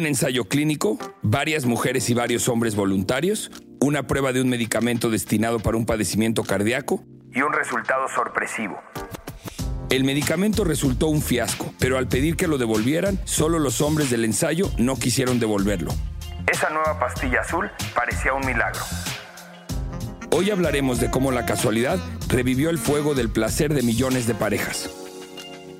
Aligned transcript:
un 0.00 0.06
ensayo 0.06 0.46
clínico, 0.46 0.98
varias 1.20 1.66
mujeres 1.66 2.08
y 2.08 2.14
varios 2.14 2.48
hombres 2.48 2.74
voluntarios, 2.74 3.50
una 3.80 4.06
prueba 4.06 4.32
de 4.32 4.40
un 4.40 4.48
medicamento 4.48 5.10
destinado 5.10 5.60
para 5.60 5.76
un 5.76 5.84
padecimiento 5.84 6.42
cardíaco 6.42 7.04
y 7.34 7.42
un 7.42 7.52
resultado 7.52 8.08
sorpresivo. 8.08 8.80
El 9.90 10.04
medicamento 10.04 10.64
resultó 10.64 11.08
un 11.08 11.20
fiasco, 11.20 11.74
pero 11.78 11.98
al 11.98 12.08
pedir 12.08 12.36
que 12.36 12.46
lo 12.46 12.56
devolvieran, 12.56 13.20
solo 13.24 13.58
los 13.58 13.82
hombres 13.82 14.08
del 14.08 14.24
ensayo 14.24 14.70
no 14.78 14.96
quisieron 14.96 15.38
devolverlo. 15.38 15.92
Esa 16.50 16.70
nueva 16.70 16.98
pastilla 16.98 17.42
azul 17.42 17.70
parecía 17.94 18.32
un 18.32 18.46
milagro. 18.46 18.80
Hoy 20.30 20.50
hablaremos 20.50 20.98
de 20.98 21.10
cómo 21.10 21.30
la 21.30 21.44
casualidad 21.44 21.98
revivió 22.28 22.70
el 22.70 22.78
fuego 22.78 23.14
del 23.14 23.28
placer 23.28 23.74
de 23.74 23.82
millones 23.82 24.26
de 24.26 24.34
parejas. 24.34 24.99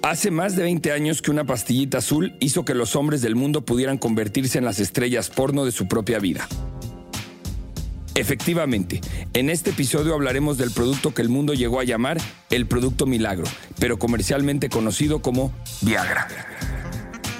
Hace 0.03 0.31
más 0.31 0.57
de 0.57 0.63
20 0.63 0.93
años 0.93 1.21
que 1.21 1.31
una 1.31 1.45
pastillita 1.45 1.99
azul 1.99 2.35
hizo 2.41 2.65
que 2.65 2.75
los 2.75 2.97
hombres 2.97 3.21
del 3.21 3.37
mundo 3.37 3.67
pudieran 3.67 3.99
convertirse 3.99 4.57
en 4.57 4.65
las 4.65 4.81
estrellas 4.81 5.29
porno 5.29 5.67
de 5.67 5.73
su 5.73 5.89
propia 5.89 6.19
vida. 6.19 6.49
Efectivamente, 8.15 9.03
en 9.35 9.51
este 9.51 9.71
episodio 9.71 10.15
hablaremos 10.15 10.57
del 10.57 10.71
producto 10.71 11.13
que 11.13 11.21
el 11.21 11.29
mundo 11.29 11.53
llegó 11.53 11.81
a 11.81 11.85
llamar 11.85 12.19
el 12.49 12.67
producto 12.67 13.05
milagro, 13.05 13.47
pero 13.79 13.99
comercialmente 13.99 14.71
conocido 14.71 15.21
como 15.21 15.53
Viagra. 15.83 16.29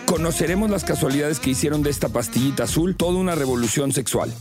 Conoceremos 0.05 0.71
las 0.71 0.85
casualidades 0.85 1.41
que 1.41 1.51
hicieron 1.51 1.83
de 1.83 1.91
esta 1.91 2.11
pastillita 2.11 2.65
azul 2.65 2.95
toda 2.95 3.19
una 3.19 3.35
revolución 3.37 3.93
sexual 3.93 4.35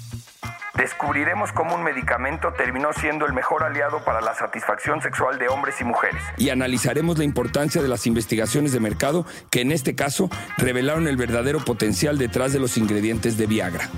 descubriremos 0.80 1.52
cómo 1.52 1.75
un 1.75 1.83
medicamento 1.83 2.53
terminó 2.53 2.94
siendo 2.94 3.25
el 3.25 3.33
mejor 3.33 3.63
aliado 3.63 4.02
para 4.05 4.22
la 4.22 4.33
satisfacción 4.33 5.02
sexual 5.02 5.38
de 5.38 5.49
hombres 5.49 5.75
y 5.81 5.83
mujeres. 5.83 6.22
Y 6.38 6.52
analizaremos 6.52 7.17
la 7.17 7.25
importancia 7.25 7.81
de 7.81 7.89
las 7.89 8.08
investigaciones 8.08 8.72
de 8.72 8.80
mercado 8.80 9.25
que 9.50 9.59
en 9.59 9.73
este 9.73 9.94
caso 9.94 10.30
revelaron 10.57 11.07
el 11.07 11.17
verdadero 11.17 11.59
potencial 11.59 12.17
detrás 12.17 12.53
de 12.53 12.59
los 12.59 12.77
ingredientes 12.77 13.38
de 13.38 13.45
Viagra. 13.45 13.89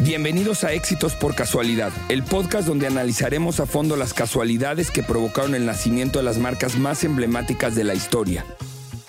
Bienvenidos 0.00 0.64
a 0.64 0.72
Éxitos 0.72 1.14
por 1.14 1.34
Casualidad, 1.34 1.92
el 2.10 2.24
podcast 2.24 2.68
donde 2.68 2.86
analizaremos 2.86 3.58
a 3.58 3.66
fondo 3.66 3.96
las 3.96 4.12
casualidades 4.12 4.90
que 4.90 5.02
provocaron 5.02 5.54
el 5.54 5.64
nacimiento 5.64 6.18
de 6.18 6.26
las 6.26 6.36
marcas 6.36 6.76
más 6.76 7.04
emblemáticas 7.04 7.74
de 7.74 7.84
la 7.84 7.94
historia. 7.94 8.44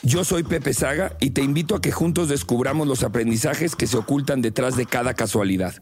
Yo 0.04 0.24
soy 0.24 0.44
Pepe 0.44 0.74
Saga 0.74 1.14
y 1.20 1.32
te 1.32 1.42
invito 1.42 1.76
a 1.76 1.82
que 1.82 1.92
juntos 1.92 2.30
descubramos 2.30 2.88
los 2.88 3.04
aprendizajes 3.04 3.76
que 3.76 3.88
se 3.88 3.98
ocultan 3.98 4.42
detrás 4.42 4.78
de 4.78 4.86
cada 4.86 5.14
casualidad. 5.14 5.76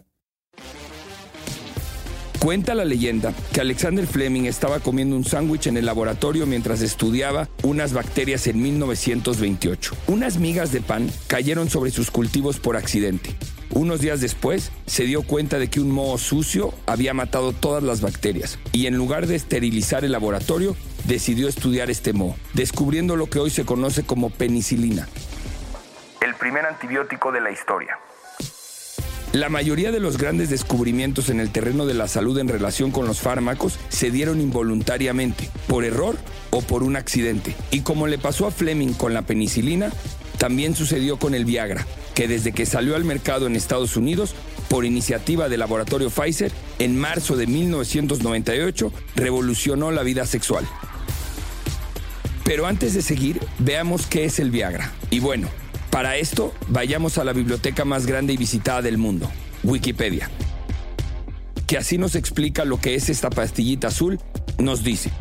Cuenta 2.39 2.73
la 2.73 2.85
leyenda 2.85 3.33
que 3.53 3.59
Alexander 3.59 4.07
Fleming 4.07 4.43
estaba 4.43 4.79
comiendo 4.79 5.17
un 5.17 5.25
sándwich 5.25 5.67
en 5.67 5.75
el 5.75 5.85
laboratorio 5.85 6.45
mientras 6.45 6.81
estudiaba 6.81 7.49
unas 7.63 7.91
bacterias 7.91 8.47
en 8.47 8.61
1928. 8.61 9.93
Unas 10.07 10.37
migas 10.37 10.71
de 10.71 10.79
pan 10.79 11.11
cayeron 11.27 11.69
sobre 11.69 11.91
sus 11.91 12.11
cultivos 12.11 12.57
por 12.57 12.77
accidente. 12.77 13.35
Unos 13.71 13.99
días 13.99 14.21
después 14.21 14.71
se 14.85 15.03
dio 15.03 15.23
cuenta 15.23 15.59
de 15.59 15.69
que 15.69 15.81
un 15.81 15.91
moho 15.91 16.17
sucio 16.17 16.73
había 16.85 17.13
matado 17.13 17.51
todas 17.51 17.83
las 17.83 17.99
bacterias 17.99 18.57
y 18.71 18.87
en 18.87 18.95
lugar 18.95 19.27
de 19.27 19.35
esterilizar 19.35 20.05
el 20.05 20.13
laboratorio 20.13 20.77
decidió 21.03 21.49
estudiar 21.49 21.89
este 21.89 22.13
moho, 22.13 22.37
descubriendo 22.53 23.17
lo 23.17 23.29
que 23.29 23.39
hoy 23.39 23.49
se 23.49 23.65
conoce 23.65 24.03
como 24.03 24.29
penicilina. 24.29 25.09
El 26.21 26.33
primer 26.35 26.65
antibiótico 26.65 27.33
de 27.33 27.41
la 27.41 27.51
historia. 27.51 27.99
La 29.33 29.49
mayoría 29.49 29.91
de 29.91 29.99
los 29.99 30.17
grandes 30.17 30.49
descubrimientos 30.49 31.29
en 31.29 31.39
el 31.39 31.51
terreno 31.51 31.85
de 31.85 31.93
la 31.93 32.07
salud 32.07 32.39
en 32.39 32.47
relación 32.47 32.89
con 32.89 33.05
los 33.05 33.19
fármacos 33.19 33.77
se 33.89 34.09
dieron 34.09 34.41
involuntariamente, 34.41 35.51
por 35.67 35.85
error 35.85 36.17
o 36.49 36.63
por 36.63 36.81
un 36.81 36.95
accidente. 36.95 37.55
Y 37.69 37.81
como 37.81 38.07
le 38.07 38.17
pasó 38.17 38.47
a 38.47 38.51
Fleming 38.51 38.93
con 38.93 39.13
la 39.13 39.21
penicilina, 39.21 39.91
también 40.39 40.75
sucedió 40.75 41.17
con 41.17 41.35
el 41.35 41.45
Viagra, 41.45 41.85
que 42.15 42.27
desde 42.27 42.53
que 42.53 42.65
salió 42.65 42.95
al 42.95 43.05
mercado 43.05 43.45
en 43.45 43.55
Estados 43.55 43.97
Unidos, 43.97 44.33
por 44.67 44.83
iniciativa 44.83 45.47
del 45.47 45.59
laboratorio 45.59 46.09
Pfizer, 46.09 46.51
en 46.79 46.97
marzo 46.97 47.35
de 47.35 47.45
1998, 47.45 48.91
revolucionó 49.15 49.91
la 49.91 50.01
vida 50.01 50.25
sexual. 50.25 50.67
Pero 52.43 52.65
antes 52.65 52.95
de 52.95 53.03
seguir, 53.03 53.39
veamos 53.59 54.07
qué 54.07 54.25
es 54.25 54.39
el 54.39 54.49
Viagra. 54.49 54.91
Y 55.11 55.19
bueno, 55.19 55.49
para 55.91 56.17
esto, 56.17 56.53
vayamos 56.67 57.17
a 57.17 57.23
la 57.23 57.33
biblioteca 57.33 57.85
más 57.85 58.05
grande 58.05 58.33
y 58.33 58.37
visitada 58.37 58.81
del 58.81 58.97
mundo, 58.97 59.29
Wikipedia, 59.63 60.29
que 61.65 61.77
así 61.77 61.97
nos 61.97 62.15
explica 62.15 62.65
lo 62.65 62.79
que 62.79 62.95
es 62.95 63.09
esta 63.09 63.29
pastillita 63.29 63.87
azul, 63.87 64.19
nos 64.57 64.83
dice. 64.83 65.11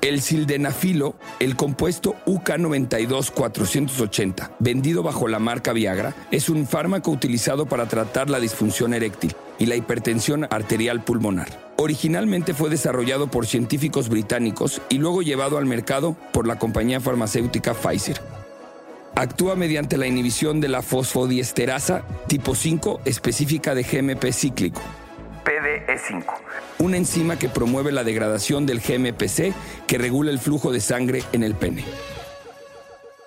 El 0.00 0.20
sildenafilo, 0.20 1.16
el 1.40 1.56
compuesto 1.56 2.14
UK92480, 2.26 4.50
vendido 4.58 5.02
bajo 5.02 5.28
la 5.28 5.38
marca 5.38 5.72
Viagra, 5.72 6.14
es 6.30 6.50
un 6.50 6.66
fármaco 6.66 7.10
utilizado 7.10 7.64
para 7.66 7.88
tratar 7.88 8.28
la 8.28 8.38
disfunción 8.38 8.92
eréctil 8.92 9.34
y 9.58 9.64
la 9.66 9.76
hipertensión 9.76 10.46
arterial 10.50 11.04
pulmonar. 11.04 11.72
Originalmente 11.76 12.52
fue 12.52 12.68
desarrollado 12.68 13.28
por 13.28 13.46
científicos 13.46 14.10
británicos 14.10 14.82
y 14.90 14.98
luego 14.98 15.22
llevado 15.22 15.56
al 15.56 15.64
mercado 15.64 16.16
por 16.32 16.46
la 16.46 16.58
compañía 16.58 17.00
farmacéutica 17.00 17.72
Pfizer. 17.72 18.20
Actúa 19.16 19.54
mediante 19.54 19.96
la 19.96 20.06
inhibición 20.06 20.60
de 20.60 20.68
la 20.68 20.82
fosfodiesterasa 20.82 22.02
tipo 22.26 22.56
5 22.56 23.02
específica 23.04 23.74
de 23.74 23.84
GMP 23.84 24.32
cíclico. 24.32 24.82
PDE5. 25.44 26.24
Una 26.78 26.96
enzima 26.96 27.38
que 27.38 27.48
promueve 27.48 27.92
la 27.92 28.02
degradación 28.02 28.66
del 28.66 28.80
GMPC 28.80 29.54
que 29.86 29.98
regula 29.98 30.32
el 30.32 30.40
flujo 30.40 30.72
de 30.72 30.80
sangre 30.80 31.22
en 31.32 31.44
el 31.44 31.54
pene. 31.54 31.84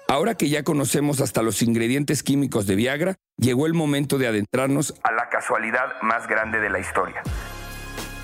Ahora 0.09 0.35
que 0.35 0.49
ya 0.49 0.63
conocemos 0.63 1.21
hasta 1.21 1.41
los 1.41 1.61
ingredientes 1.61 2.21
químicos 2.23 2.67
de 2.67 2.75
Viagra, 2.75 3.15
llegó 3.37 3.65
el 3.65 3.73
momento 3.73 4.17
de 4.17 4.27
adentrarnos 4.27 4.93
a 5.03 5.11
la 5.13 5.29
casualidad 5.29 6.01
más 6.01 6.27
grande 6.27 6.59
de 6.59 6.69
la 6.69 6.79
historia. 6.79 7.21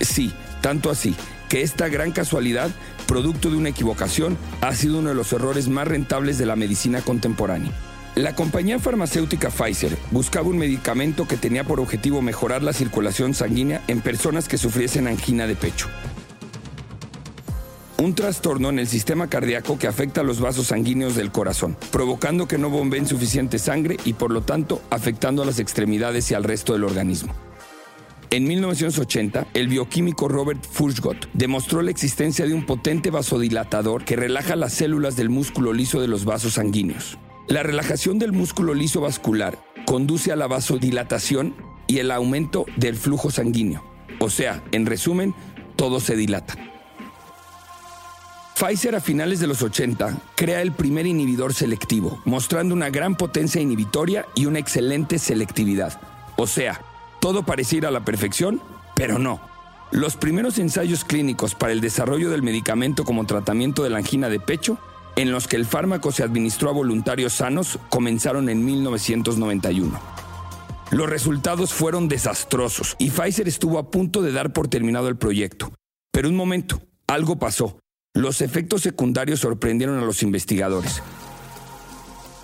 Sí, 0.01 0.33
tanto 0.61 0.89
así, 0.89 1.15
que 1.49 1.61
esta 1.61 1.87
gran 1.87 2.11
casualidad 2.11 2.71
producto 3.13 3.51
de 3.51 3.57
una 3.57 3.69
equivocación, 3.69 4.39
ha 4.61 4.73
sido 4.73 4.97
uno 4.97 5.09
de 5.09 5.13
los 5.13 5.31
errores 5.33 5.67
más 5.67 5.87
rentables 5.87 6.39
de 6.39 6.47
la 6.47 6.55
medicina 6.55 7.01
contemporánea. 7.01 7.71
La 8.15 8.33
compañía 8.33 8.79
farmacéutica 8.79 9.51
Pfizer 9.51 9.95
buscaba 10.09 10.47
un 10.47 10.57
medicamento 10.57 11.27
que 11.27 11.37
tenía 11.37 11.63
por 11.63 11.79
objetivo 11.79 12.23
mejorar 12.23 12.63
la 12.63 12.73
circulación 12.73 13.35
sanguínea 13.35 13.83
en 13.87 14.01
personas 14.01 14.47
que 14.47 14.57
sufriesen 14.57 15.07
angina 15.07 15.45
de 15.45 15.55
pecho. 15.55 15.89
Un 17.99 18.15
trastorno 18.15 18.69
en 18.69 18.79
el 18.79 18.87
sistema 18.87 19.27
cardíaco 19.27 19.77
que 19.77 19.85
afecta 19.85 20.21
a 20.21 20.23
los 20.23 20.39
vasos 20.39 20.65
sanguíneos 20.65 21.15
del 21.15 21.31
corazón, 21.31 21.77
provocando 21.91 22.47
que 22.47 22.57
no 22.57 22.71
bombeen 22.71 23.05
suficiente 23.05 23.59
sangre 23.59 23.97
y 24.05 24.13
por 24.13 24.31
lo 24.31 24.41
tanto 24.41 24.81
afectando 24.89 25.43
a 25.43 25.45
las 25.45 25.59
extremidades 25.59 26.31
y 26.31 26.33
al 26.33 26.43
resto 26.43 26.73
del 26.73 26.83
organismo. 26.83 27.31
En 28.33 28.47
1980, 28.47 29.49
el 29.53 29.67
bioquímico 29.67 30.27
Robert 30.27 30.65
Furchgott 30.65 31.29
demostró 31.33 31.83
la 31.83 31.91
existencia 31.91 32.47
de 32.47 32.55
un 32.55 32.65
potente 32.65 33.11
vasodilatador 33.11 34.05
que 34.05 34.15
relaja 34.15 34.55
las 34.55 34.73
células 34.73 35.15
del 35.15 35.29
músculo 35.29 35.71
liso 35.71 36.01
de 36.01 36.07
los 36.07 36.25
vasos 36.25 36.53
sanguíneos. 36.53 37.19
La 37.47 37.61
relajación 37.61 38.17
del 38.17 38.31
músculo 38.31 38.73
liso 38.73 39.01
vascular 39.01 39.59
conduce 39.85 40.31
a 40.31 40.35
la 40.35 40.47
vasodilatación 40.47 41.53
y 41.85 41.99
el 41.99 42.09
aumento 42.09 42.65
del 42.75 42.95
flujo 42.95 43.29
sanguíneo. 43.29 43.83
O 44.17 44.31
sea, 44.31 44.63
en 44.71 44.87
resumen, 44.87 45.35
todo 45.75 45.99
se 45.99 46.15
dilata. 46.15 46.55
Pfizer 48.55 48.95
a 48.95 48.99
finales 48.99 49.41
de 49.41 49.45
los 49.45 49.61
80 49.61 50.17
crea 50.35 50.63
el 50.63 50.71
primer 50.71 51.05
inhibidor 51.05 51.53
selectivo, 51.53 52.19
mostrando 52.25 52.73
una 52.73 52.89
gran 52.89 53.15
potencia 53.15 53.61
inhibitoria 53.61 54.25
y 54.33 54.47
una 54.47 54.57
excelente 54.57 55.19
selectividad. 55.19 56.01
O 56.35 56.47
sea, 56.47 56.81
todo 57.23 57.43
parecía 57.43 57.77
ir 57.77 57.85
a 57.85 57.91
la 57.91 58.03
perfección, 58.03 58.61
pero 58.97 59.17
no. 59.17 59.39
Los 59.91 60.17
primeros 60.17 60.59
ensayos 60.59 61.05
clínicos 61.05 61.55
para 61.55 61.71
el 61.71 61.79
desarrollo 61.79 62.29
del 62.29 62.43
medicamento 62.43 63.05
como 63.05 63.25
tratamiento 63.25 63.81
de 63.81 63.89
la 63.89 63.99
angina 63.99 64.27
de 64.27 64.41
pecho, 64.41 64.77
en 65.15 65.31
los 65.31 65.47
que 65.47 65.55
el 65.55 65.65
fármaco 65.65 66.11
se 66.11 66.23
administró 66.23 66.69
a 66.69 66.73
voluntarios 66.73 67.31
sanos, 67.31 67.79
comenzaron 67.87 68.49
en 68.49 68.65
1991. 68.65 69.97
Los 70.91 71.09
resultados 71.09 71.71
fueron 71.71 72.09
desastrosos 72.09 72.97
y 72.99 73.09
Pfizer 73.09 73.47
estuvo 73.47 73.79
a 73.79 73.89
punto 73.89 74.21
de 74.21 74.33
dar 74.33 74.51
por 74.51 74.67
terminado 74.67 75.07
el 75.07 75.15
proyecto. 75.15 75.71
Pero 76.11 76.27
un 76.27 76.35
momento, 76.35 76.81
algo 77.07 77.39
pasó. 77.39 77.79
Los 78.13 78.41
efectos 78.41 78.81
secundarios 78.81 79.39
sorprendieron 79.39 79.97
a 79.97 80.05
los 80.05 80.23
investigadores. 80.23 81.01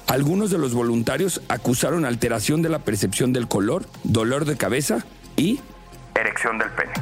Algunos 0.10 0.50
de 0.50 0.58
los 0.58 0.74
voluntarios 0.74 1.40
acusaron 1.50 2.04
alteración 2.04 2.64
de 2.64 2.70
la 2.70 2.80
percepción 2.80 3.32
del 3.32 3.48
color, 3.48 3.86
dolor 4.04 4.46
de 4.46 4.58
cabeza 4.58 5.06
y 5.38 5.60
erección 6.16 6.58
del 6.58 6.72
pene. 6.72 6.94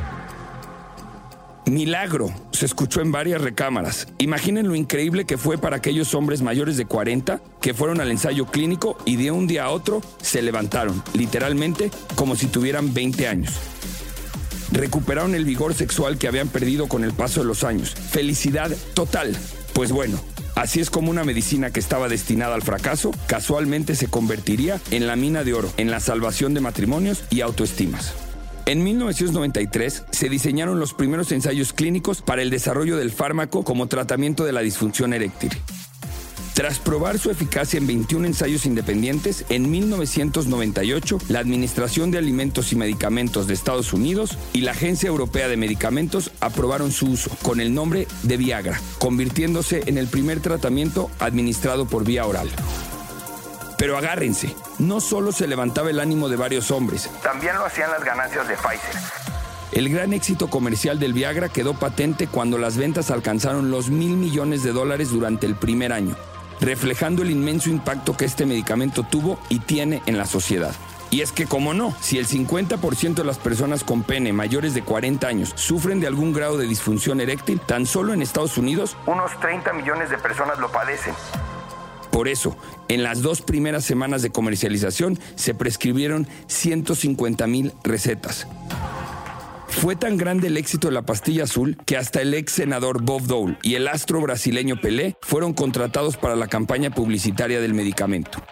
Milagro, 1.68 2.34
se 2.52 2.66
escuchó 2.66 3.00
en 3.00 3.14
varias 3.14 3.40
recámaras. 3.42 4.10
Imaginen 4.18 4.68
lo 4.68 4.76
increíble 4.76 5.24
que 5.24 5.38
fue 5.38 5.58
para 5.58 5.78
aquellos 5.78 6.14
hombres 6.16 6.42
mayores 6.42 6.76
de 6.76 6.86
40 6.86 7.40
que 7.62 7.74
fueron 7.74 8.02
al 8.02 8.12
ensayo 8.12 8.46
clínico 8.46 8.98
y 9.06 9.16
de 9.16 9.32
un 9.32 9.48
día 9.48 9.64
a 9.64 9.70
otro 9.70 10.02
se 10.22 10.42
levantaron, 10.42 11.02
literalmente 11.14 11.90
como 12.16 12.36
si 12.36 12.48
tuvieran 12.48 12.94
20 12.94 13.26
años. 13.30 13.54
Recuperaron 14.74 15.34
el 15.34 15.46
vigor 15.46 15.74
sexual 15.74 16.18
que 16.18 16.28
habían 16.28 16.50
perdido 16.50 16.90
con 16.90 17.06
el 17.06 17.14
paso 17.14 17.40
de 17.40 17.46
los 17.46 17.64
años. 17.64 17.96
Felicidad 17.96 18.70
total. 18.94 19.34
Pues 19.74 19.94
bueno, 19.94 20.20
Así 20.58 20.80
es 20.80 20.90
como 20.90 21.12
una 21.12 21.24
medicina 21.24 21.70
que 21.70 21.80
estaba 21.80 22.10
destinada 22.10 22.56
al 22.56 22.64
fracaso 22.64 23.12
casualmente 23.28 23.94
se 23.94 24.08
convertiría 24.08 24.82
en 24.90 25.06
la 25.06 25.16
mina 25.16 25.44
de 25.44 25.54
oro, 25.54 25.72
en 25.78 25.92
la 25.92 26.00
salvación 26.00 26.56
de 26.56 26.62
matrimonios 26.62 27.24
y 27.30 27.42
autoestimas. 27.42 28.16
En 28.66 28.84
1993 28.84 30.06
se 30.10 30.30
diseñaron 30.30 30.80
los 30.80 30.96
primeros 30.96 31.32
ensayos 31.32 31.74
clínicos 31.74 32.24
para 32.24 32.42
el 32.42 32.50
desarrollo 32.50 32.98
del 32.98 33.12
fármaco 33.12 33.64
como 33.64 33.86
tratamiento 33.86 34.46
de 34.46 34.52
la 34.52 34.62
disfunción 34.62 35.14
eréctil. 35.14 35.52
Tras 36.58 36.80
probar 36.80 37.20
su 37.20 37.30
eficacia 37.30 37.78
en 37.78 37.86
21 37.86 38.26
ensayos 38.26 38.66
independientes, 38.66 39.46
en 39.50 39.70
1998 39.70 41.20
la 41.28 41.38
Administración 41.38 42.10
de 42.10 42.18
Alimentos 42.18 42.74
y 42.74 42.76
Medicamentos 42.76 43.46
de 43.46 43.54
Estados 43.54 43.94
Unidos 43.94 44.40
y 44.54 44.62
la 44.62 44.72
Agencia 44.72 45.06
Europea 45.06 45.50
de 45.50 45.56
Medicamentos 45.56 46.32
aprobaron 46.42 46.92
su 46.92 47.12
uso 47.12 47.30
con 47.44 47.62
el 47.62 47.76
nombre 47.76 48.08
de 48.24 48.38
Viagra, 48.38 48.82
convirtiéndose 48.98 49.84
en 49.86 50.00
el 50.00 50.08
primer 50.08 50.40
tratamiento 50.40 51.12
administrado 51.20 51.86
por 51.86 52.04
vía 52.04 52.26
oral. 52.26 52.50
Pero 53.78 53.96
agárrense, 53.96 54.56
no 54.80 55.00
solo 55.00 55.32
se 55.32 55.46
levantaba 55.46 55.92
el 55.92 56.00
ánimo 56.00 56.28
de 56.28 56.38
varios 56.38 56.72
hombres, 56.72 57.08
También 57.22 57.56
lo 57.56 57.66
hacían 57.66 57.92
las 57.92 58.04
ganancias 58.04 58.48
de 58.48 58.56
Pfizer. 58.56 59.00
el 59.74 59.90
gran 59.90 60.12
éxito 60.12 60.50
comercial 60.50 60.98
del 60.98 61.14
Viagra 61.14 61.50
quedó 61.50 61.76
patente 61.76 62.26
cuando 62.26 62.58
las 62.58 62.78
ventas 62.78 63.12
alcanzaron 63.12 63.70
los 63.70 63.92
mil 63.92 64.18
millones 64.18 64.64
de 64.64 64.72
dólares 64.72 65.12
durante 65.12 65.46
el 65.46 65.56
primer 65.56 65.94
año, 65.94 66.16
reflejando 66.62 67.22
el 67.22 67.32
inmenso 67.32 67.70
impacto 67.70 68.16
que 68.16 68.26
este 68.26 68.46
medicamento 68.46 69.04
tuvo 69.04 69.40
y 69.50 69.60
tiene 69.60 70.02
en 70.06 70.18
la 70.18 70.26
sociedad. 70.26 70.76
Y 71.10 71.22
es 71.22 71.32
que, 71.32 71.46
como 71.46 71.74
no, 71.74 71.96
si 72.02 72.18
el 72.18 72.28
50% 72.28 73.16
de 73.16 73.24
las 73.24 73.38
personas 73.38 73.84
con 73.84 74.04
pene 74.04 74.34
mayores 74.34 74.74
de 74.74 74.82
40 74.82 75.26
años 75.28 75.54
sufren 75.56 76.00
de 76.02 76.08
algún 76.08 76.34
grado 76.34 76.58
de 76.58 76.68
disfunción 76.68 77.22
eréctil, 77.22 77.62
tan 77.62 77.86
solo 77.86 78.14
en 78.14 78.22
Estados 78.22 78.58
Unidos 78.58 78.98
Unos 79.06 79.40
30 79.40 79.72
millones 79.74 80.10
de 80.10 80.18
personas 80.18 80.60
lo 80.60 80.70
padecen. 80.70 81.14
Por 82.12 82.28
eso, 82.28 82.58
en 82.88 83.04
las 83.04 83.22
dos 83.22 83.42
primeras 83.42 83.86
semanas 83.86 84.22
de 84.22 84.32
comercialización 84.32 85.20
se 85.36 85.54
prescribieron 85.54 86.28
150 86.48 87.48
mil 87.48 87.74
recetas. 87.84 88.48
Fue 89.78 89.96
tan 89.96 90.18
grande 90.18 90.48
el 90.48 90.58
éxito 90.58 90.88
de 90.88 90.96
la 90.96 91.04
pastilla 91.04 91.44
azul 91.44 91.78
que 91.86 91.98
hasta 91.98 92.20
el 92.20 92.34
ex 92.34 92.52
senador 92.52 93.04
Bob 93.04 93.22
Dole 93.28 93.58
y 93.62 93.76
el 93.76 93.88
astro 93.88 94.20
brasileño 94.20 94.82
Pelé 94.82 95.16
fueron 95.22 95.54
contratados 95.54 96.18
para 96.18 96.36
la 96.36 96.48
campaña 96.48 96.90
publicitaria 96.90 97.62
del 97.62 97.76
medicamento. 97.76 98.44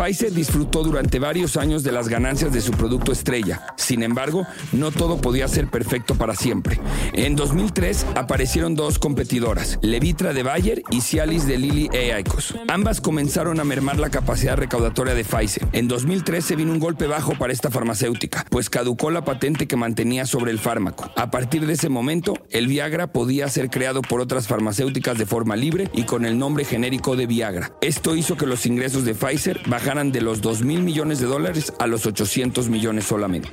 Pfizer 0.00 0.32
disfrutó 0.32 0.82
durante 0.82 1.18
varios 1.18 1.58
años 1.58 1.82
de 1.82 1.92
las 1.92 2.08
ganancias 2.08 2.54
de 2.54 2.62
su 2.62 2.72
producto 2.72 3.12
estrella. 3.12 3.66
Sin 3.76 4.02
embargo, 4.02 4.46
no 4.72 4.92
todo 4.92 5.20
podía 5.20 5.46
ser 5.46 5.68
perfecto 5.68 6.14
para 6.14 6.34
siempre. 6.34 6.80
En 7.12 7.36
2003 7.36 8.06
aparecieron 8.14 8.74
dos 8.74 8.98
competidoras, 8.98 9.78
Levitra 9.82 10.32
de 10.32 10.42
Bayer 10.42 10.82
y 10.90 11.02
Cialis 11.02 11.46
de 11.46 11.58
Lilly 11.58 11.90
e. 11.92 12.24
Ambas 12.68 13.02
comenzaron 13.02 13.60
a 13.60 13.64
mermar 13.64 13.98
la 13.98 14.08
capacidad 14.08 14.56
recaudatoria 14.56 15.12
de 15.12 15.22
Pfizer. 15.22 15.68
En 15.72 15.86
2013 15.86 16.56
vino 16.56 16.72
un 16.72 16.78
golpe 16.78 17.06
bajo 17.06 17.34
para 17.34 17.52
esta 17.52 17.70
farmacéutica, 17.70 18.46
pues 18.48 18.70
caducó 18.70 19.10
la 19.10 19.26
patente 19.26 19.68
que 19.68 19.76
mantenía 19.76 20.24
sobre 20.24 20.50
el 20.50 20.58
fármaco. 20.58 21.10
A 21.14 21.30
partir 21.30 21.66
de 21.66 21.74
ese 21.74 21.90
momento, 21.90 22.38
el 22.48 22.68
Viagra 22.68 23.12
podía 23.12 23.50
ser 23.50 23.68
creado 23.68 24.00
por 24.00 24.22
otras 24.22 24.48
farmacéuticas 24.48 25.18
de 25.18 25.26
forma 25.26 25.56
libre 25.56 25.90
y 25.92 26.04
con 26.04 26.24
el 26.24 26.38
nombre 26.38 26.64
genérico 26.64 27.16
de 27.16 27.26
Viagra. 27.26 27.72
Esto 27.82 28.16
hizo 28.16 28.38
que 28.38 28.46
los 28.46 28.64
ingresos 28.64 29.04
de 29.04 29.14
Pfizer 29.14 29.60
bajaran 29.66 29.89
de 29.90 30.20
los 30.20 30.40
2 30.40 30.62
mil 30.62 30.84
millones 30.84 31.18
de 31.18 31.26
dólares 31.26 31.72
a 31.80 31.88
los 31.88 32.06
800 32.06 32.68
millones 32.68 33.06
solamente. 33.06 33.48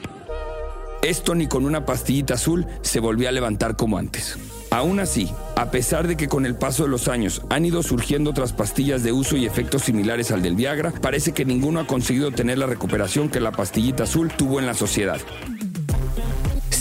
Esto 1.02 1.34
ni 1.34 1.48
con 1.48 1.66
una 1.66 1.84
pastillita 1.84 2.36
azul 2.36 2.68
se 2.82 3.00
volvió 3.00 3.28
a 3.28 3.32
levantar 3.32 3.76
como 3.76 3.98
antes. 3.98 4.38
Aún 4.70 5.00
así, 5.00 5.32
a 5.56 5.72
pesar 5.72 6.08
de 6.08 6.16
que 6.16 6.28
con 6.28 6.46
el 6.46 6.56
paso 6.56 6.84
de 6.84 6.90
los 6.90 7.08
años 7.08 7.42
han 7.50 7.66
ido 7.66 7.82
surgiendo 7.82 8.30
otras 8.30 8.54
pastillas 8.54 9.02
de 9.02 9.14
uso 9.14 9.36
y 9.36 9.48
efectos 9.48 9.82
similares 9.82 10.30
al 10.30 10.44
del 10.44 10.56
Viagra, 10.56 10.92
parece 11.02 11.32
que 11.32 11.44
ninguno 11.44 11.80
ha 11.80 11.88
conseguido 11.88 12.30
tener 12.30 12.60
la 12.60 12.68
recuperación 12.68 13.30
que 13.30 13.40
la 13.40 13.52
pastillita 13.52 14.04
azul 14.04 14.32
tuvo 14.38 14.60
en 14.60 14.68
la 14.68 14.76
sociedad. 14.76 15.20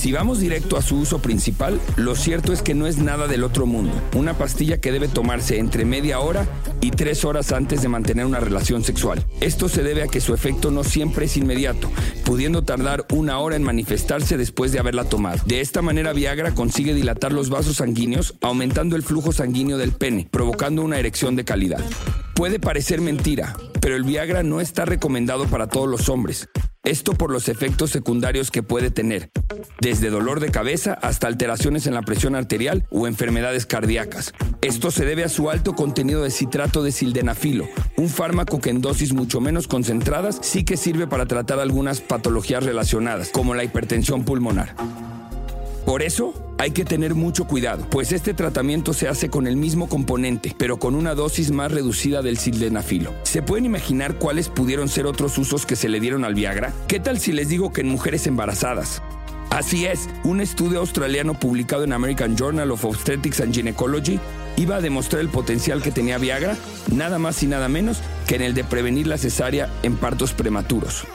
Si 0.07 0.13
vamos 0.13 0.39
directo 0.39 0.77
a 0.77 0.83
su 0.83 0.99
uso 0.99 1.19
principal, 1.19 1.81
lo 1.97 2.15
cierto 2.15 2.53
es 2.53 2.63
que 2.63 2.75
no 2.75 2.87
es 2.87 2.99
nada 2.99 3.27
del 3.27 3.43
otro 3.43 3.67
mundo. 3.67 3.93
Una 4.15 4.39
pastilla 4.39 4.81
que 4.81 4.93
debe 4.93 5.09
tomarse 5.09 5.59
entre 5.59 5.85
media 5.85 6.21
hora 6.21 6.47
y 6.81 6.93
tres 6.93 7.25
horas 7.25 7.51
antes 7.51 7.83
de 7.83 7.89
mantener 7.89 8.25
una 8.25 8.39
relación 8.39 8.85
sexual. 8.85 9.27
Esto 9.41 9.69
se 9.69 9.83
debe 9.83 10.05
a 10.05 10.07
que 10.07 10.21
su 10.21 10.33
efecto 10.33 10.71
no 10.71 10.85
siempre 10.85 11.27
es 11.27 11.37
inmediato, 11.37 11.91
pudiendo 12.25 12.63
tardar 12.63 13.05
una 13.11 13.41
hora 13.41 13.57
en 13.57 13.65
manifestarse 13.65 14.37
después 14.37 14.71
de 14.71 14.79
haberla 14.79 15.03
tomado. 15.03 15.43
De 15.45 15.61
esta 15.61 15.83
manera 15.83 16.13
Viagra 16.13 16.55
consigue 16.55 16.95
dilatar 16.95 17.33
los 17.33 17.51
vasos 17.51 17.79
sanguíneos, 17.79 18.37
aumentando 18.43 18.95
el 18.95 19.03
flujo 19.03 19.33
sanguíneo 19.33 19.77
del 19.77 19.91
pene, 19.91 20.29
provocando 20.31 20.83
una 20.83 21.01
erección 21.01 21.35
de 21.35 21.45
calidad. 21.45 21.85
Puede 22.37 22.61
parecer 22.61 23.01
mentira, 23.01 23.57
pero 23.81 23.97
el 23.97 24.05
Viagra 24.05 24.45
no 24.45 24.61
está 24.61 24.85
recomendado 24.85 25.49
para 25.49 25.67
todos 25.67 25.89
los 25.89 26.09
hombres. 26.09 26.49
Esto 26.87 27.15
por 27.15 27.33
los 27.33 27.49
efectos 27.49 27.91
secundarios 27.91 28.53
que 28.53 28.63
puede 28.63 28.93
tener, 28.93 29.29
desde 29.81 30.09
dolor 30.09 30.39
de 30.39 30.53
cabeza 30.53 30.93
hasta 30.93 31.27
alteraciones 31.27 31.89
en 31.89 31.95
la 31.95 32.03
presión 32.03 32.37
arterial 32.37 32.87
o 32.91 33.09
enfermedades 33.09 33.67
cardíacas. 33.67 34.33
Esto 34.63 34.93
se 34.93 35.05
debe 35.05 35.25
a 35.25 35.29
su 35.29 35.51
alto 35.51 35.75
contenido 35.75 36.23
de 36.23 36.31
citrato 36.31 36.85
de 36.85 36.93
sildenafilo, 36.93 37.67
un 37.97 38.09
fármaco 38.09 38.61
que 38.61 38.71
en 38.71 38.83
dosis 38.83 39.15
mucho 39.15 39.41
menos 39.41 39.67
concentradas 39.67 40.39
sí 40.43 40.63
que 40.63 40.77
sirve 40.77 41.09
para 41.09 41.27
tratar 41.27 41.59
algunas 41.59 42.01
patologías 42.01 42.63
relacionadas, 42.63 43.31
como 43.31 43.57
la 43.57 43.65
hipertensión 43.65 44.25
pulmonar. 44.25 44.77
Por 45.85 46.03
eso, 46.03 46.46
hay 46.59 46.71
que 46.71 46.85
tener 46.85 47.15
mucho 47.15 47.47
cuidado, 47.47 47.87
pues 47.91 48.13
este 48.13 48.35
tratamiento 48.35 48.93
se 48.93 49.09
hace 49.09 49.29
con 49.29 49.47
el 49.47 49.57
mismo 49.57 49.89
componente, 49.89 50.55
pero 50.57 50.79
con 50.79 50.95
una 50.95 51.15
dosis 51.15 51.51
más 51.51 51.71
reducida 51.71 52.23
del 52.23 52.39
sildenafilo. 52.39 53.15
¿Se 53.25 53.43
pueden 53.43 53.67
imaginar 53.67 54.17
cuáles 54.17 54.49
pudieron 54.49 54.89
ser 54.89 55.07
otros 55.07 55.37
usos 55.39 55.67
que 55.67 55.77
se 55.77 55.89
le 55.89 56.01
dieron 56.01 56.25
al 56.25 56.35
Viagra? 56.35 56.73
¿Qué 56.89 57.01
tal 57.01 57.19
si 57.19 57.33
les 57.33 57.49
digo 57.49 57.73
que 57.73 57.83
en 57.83 57.89
mujeres 57.89 58.27
embarazadas? 58.27 59.03
Así 59.51 59.87
es, 59.87 60.09
un 60.25 60.41
estudio 60.41 60.81
australiano 60.81 61.35
publicado 61.35 61.85
en 61.85 61.93
American 61.93 62.37
Journal 62.37 62.71
of 62.71 62.85
Obstetrics 62.85 63.41
and 63.41 63.55
Gynecology 63.55 64.19
iba 64.57 64.77
a 64.77 64.81
demostrar 64.81 65.21
el 65.21 65.29
potencial 65.29 65.83
que 65.83 65.93
tenía 65.93 66.19
Viagra, 66.19 66.57
nada 66.93 67.19
más 67.19 67.43
y 67.43 67.47
nada 67.47 67.69
menos 67.69 67.99
que 68.27 68.37
en 68.37 68.43
el 68.43 68.55
de 68.55 68.65
prevenir 68.65 69.07
la 69.07 69.19
cesárea 69.19 69.71
en 69.83 69.97
partos 69.97 70.33
prematuros. 70.33 71.07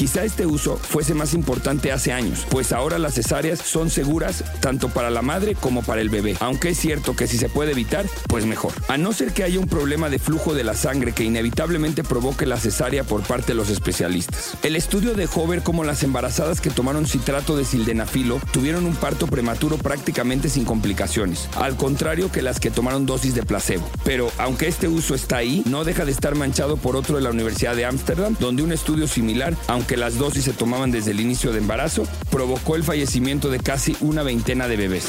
Quizá 0.00 0.24
este 0.24 0.46
uso 0.46 0.78
fuese 0.78 1.12
más 1.12 1.34
importante 1.34 1.92
hace 1.92 2.10
años, 2.10 2.46
pues 2.48 2.72
ahora 2.72 2.98
las 2.98 3.16
cesáreas 3.16 3.58
son 3.58 3.90
seguras 3.90 4.42
tanto 4.60 4.88
para 4.88 5.10
la 5.10 5.20
madre 5.20 5.54
como 5.54 5.82
para 5.82 6.00
el 6.00 6.08
bebé, 6.08 6.38
aunque 6.40 6.70
es 6.70 6.78
cierto 6.78 7.14
que 7.14 7.26
si 7.26 7.36
se 7.36 7.50
puede 7.50 7.72
evitar, 7.72 8.06
pues 8.26 8.46
mejor. 8.46 8.72
A 8.88 8.96
no 8.96 9.12
ser 9.12 9.34
que 9.34 9.44
haya 9.44 9.60
un 9.60 9.66
problema 9.66 10.08
de 10.08 10.18
flujo 10.18 10.54
de 10.54 10.64
la 10.64 10.72
sangre 10.72 11.12
que 11.12 11.24
inevitablemente 11.24 12.02
provoque 12.02 12.46
la 12.46 12.56
cesárea 12.56 13.04
por 13.04 13.24
parte 13.24 13.48
de 13.48 13.56
los 13.56 13.68
especialistas. 13.68 14.54
El 14.62 14.74
estudio 14.74 15.12
dejó 15.12 15.46
ver 15.46 15.62
cómo 15.62 15.84
las 15.84 16.02
embarazadas 16.02 16.62
que 16.62 16.70
tomaron 16.70 17.06
citrato 17.06 17.54
de 17.54 17.66
sildenafilo 17.66 18.40
tuvieron 18.54 18.86
un 18.86 18.96
parto 18.96 19.26
prematuro 19.26 19.76
prácticamente 19.76 20.48
sin 20.48 20.64
complicaciones, 20.64 21.46
al 21.56 21.76
contrario 21.76 22.32
que 22.32 22.40
las 22.40 22.58
que 22.58 22.70
tomaron 22.70 23.04
dosis 23.04 23.34
de 23.34 23.42
placebo. 23.42 23.86
Pero 24.02 24.32
aunque 24.38 24.66
este 24.66 24.88
uso 24.88 25.14
está 25.14 25.36
ahí, 25.36 25.62
no 25.66 25.84
deja 25.84 26.06
de 26.06 26.12
estar 26.12 26.36
manchado 26.36 26.78
por 26.78 26.96
otro 26.96 27.16
de 27.16 27.22
la 27.22 27.28
Universidad 27.28 27.76
de 27.76 27.84
Ámsterdam, 27.84 28.34
donde 28.40 28.62
un 28.62 28.72
estudio 28.72 29.06
similar, 29.06 29.54
aunque 29.66 29.89
las 29.96 30.18
dosis 30.18 30.44
se 30.44 30.52
tomaban 30.52 30.90
desde 30.90 31.10
el 31.12 31.20
inicio 31.20 31.52
de 31.52 31.58
embarazo, 31.58 32.04
provocó 32.30 32.76
el 32.76 32.84
fallecimiento 32.84 33.50
de 33.50 33.60
casi 33.60 33.96
una 34.00 34.22
veintena 34.22 34.68
de 34.68 34.76
bebés. 34.76 35.06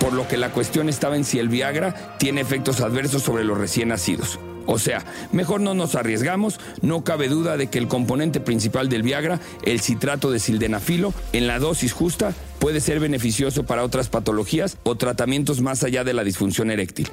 Por 0.00 0.12
lo 0.12 0.26
que 0.28 0.36
la 0.36 0.52
cuestión 0.52 0.88
estaba 0.88 1.16
en 1.16 1.24
si 1.24 1.38
el 1.38 1.48
Viagra 1.48 2.16
tiene 2.18 2.40
efectos 2.40 2.80
adversos 2.80 3.22
sobre 3.22 3.44
los 3.44 3.58
recién 3.58 3.88
nacidos. 3.88 4.38
O 4.66 4.78
sea, 4.78 5.04
mejor 5.32 5.60
no 5.60 5.74
nos 5.74 5.94
arriesgamos, 5.94 6.60
no 6.80 7.02
cabe 7.02 7.28
duda 7.28 7.56
de 7.56 7.68
que 7.68 7.78
el 7.78 7.88
componente 7.88 8.40
principal 8.40 8.88
del 8.88 9.02
Viagra, 9.02 9.40
el 9.64 9.80
citrato 9.80 10.30
de 10.30 10.38
sildenafilo, 10.38 11.12
en 11.32 11.46
la 11.46 11.58
dosis 11.58 11.92
justa, 11.92 12.34
puede 12.58 12.80
ser 12.80 13.00
beneficioso 13.00 13.64
para 13.64 13.84
otras 13.84 14.08
patologías 14.08 14.76
o 14.84 14.94
tratamientos 14.96 15.60
más 15.60 15.82
allá 15.82 16.04
de 16.04 16.14
la 16.14 16.24
disfunción 16.24 16.70
eréctil. 16.70 17.10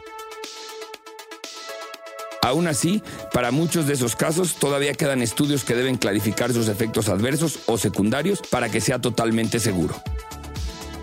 Aún 2.47 2.67
así, 2.67 3.03
para 3.33 3.51
muchos 3.51 3.87
de 3.87 3.93
esos 3.93 4.15
casos 4.15 4.55
todavía 4.55 4.93
quedan 4.93 5.21
estudios 5.21 5.65
que 5.65 5.75
deben 5.75 5.97
clarificar 5.97 6.53
sus 6.53 6.69
efectos 6.69 7.09
adversos 7.09 7.59
o 7.65 7.77
secundarios 7.77 8.41
para 8.41 8.69
que 8.69 8.79
sea 8.79 8.99
totalmente 8.99 9.59
seguro. 9.59 10.01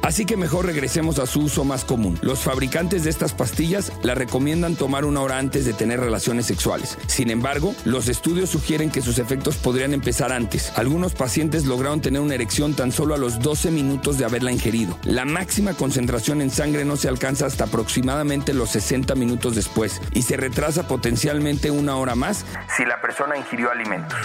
Así 0.04 0.26
que 0.26 0.36
mejor 0.36 0.66
regresemos 0.66 1.18
a 1.18 1.24
su 1.24 1.40
uso 1.40 1.64
más 1.64 1.82
común. 1.82 2.18
Los 2.20 2.40
fabricantes 2.40 3.04
de 3.04 3.10
estas 3.10 3.32
pastillas 3.32 3.90
la 4.02 4.14
recomiendan 4.14 4.76
tomar 4.76 5.06
una 5.06 5.22
hora 5.22 5.38
antes 5.38 5.64
de 5.64 5.72
tener 5.72 5.98
relaciones 5.98 6.44
sexuales. 6.44 6.98
Sin 7.06 7.30
embargo, 7.30 7.74
los 7.86 8.08
estudios 8.08 8.50
sugieren 8.50 8.90
que 8.90 9.00
sus 9.00 9.18
efectos 9.18 9.56
podrían 9.56 9.94
empezar 9.94 10.30
antes. 10.30 10.74
Algunos 10.76 11.14
pacientes 11.14 11.64
lograron 11.64 12.02
tener 12.02 12.20
una 12.20 12.34
erección 12.34 12.74
tan 12.74 12.92
solo 12.92 13.14
a 13.14 13.18
los 13.18 13.40
12 13.40 13.70
minutos 13.70 14.18
de 14.18 14.26
haberla 14.26 14.52
ingerido. 14.52 14.98
La 15.04 15.24
máxima 15.24 15.72
concentración 15.72 16.42
en 16.42 16.50
sangre 16.50 16.84
no 16.84 16.96
se 16.96 17.08
alcanza 17.08 17.46
hasta 17.46 17.64
aproximadamente 17.64 18.52
los 18.52 18.72
60 18.72 19.14
minutos 19.14 19.54
después 19.54 20.02
y 20.12 20.20
se 20.20 20.36
retrasa 20.36 20.86
potencialmente 20.86 21.70
una 21.70 21.96
hora 21.96 22.14
más 22.14 22.44
si 22.76 22.84
la 22.84 23.00
persona 23.00 23.38
ingirió 23.38 23.70
alimentos. 23.70 24.18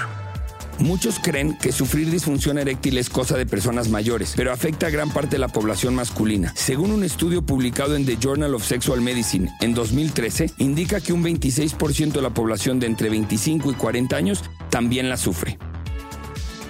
Muchos 0.80 1.20
creen 1.20 1.58
que 1.58 1.72
sufrir 1.72 2.10
disfunción 2.10 2.58
eréctil 2.58 2.98
es 2.98 3.10
cosa 3.10 3.38
de 3.38 3.46
personas 3.46 3.90
mayores, 3.90 4.34
pero 4.36 4.54
afecta 4.54 4.88
a 4.88 4.90
gran 4.90 5.12
parte 5.12 5.36
de 5.36 5.40
la 5.40 5.50
población 5.50 5.94
masculina. 5.94 6.54
Según 6.56 6.92
un 6.92 7.04
estudio 7.04 7.42
publicado 7.42 7.96
en 7.96 8.06
The 8.06 8.18
Journal 8.18 8.56
of 8.56 8.66
Sexual 8.66 9.02
Medicine 9.02 9.50
en 9.60 9.74
2013, 9.74 10.54
indica 10.58 11.02
que 11.02 11.14
un 11.14 11.24
26% 11.24 12.14
de 12.14 12.22
la 12.22 12.30
población 12.30 12.80
de 12.80 12.88
entre 12.88 13.10
25 13.10 13.72
y 13.72 13.76
40 13.76 14.16
años 14.16 14.44
también 14.70 15.10
la 15.10 15.18
sufre. 15.18 15.60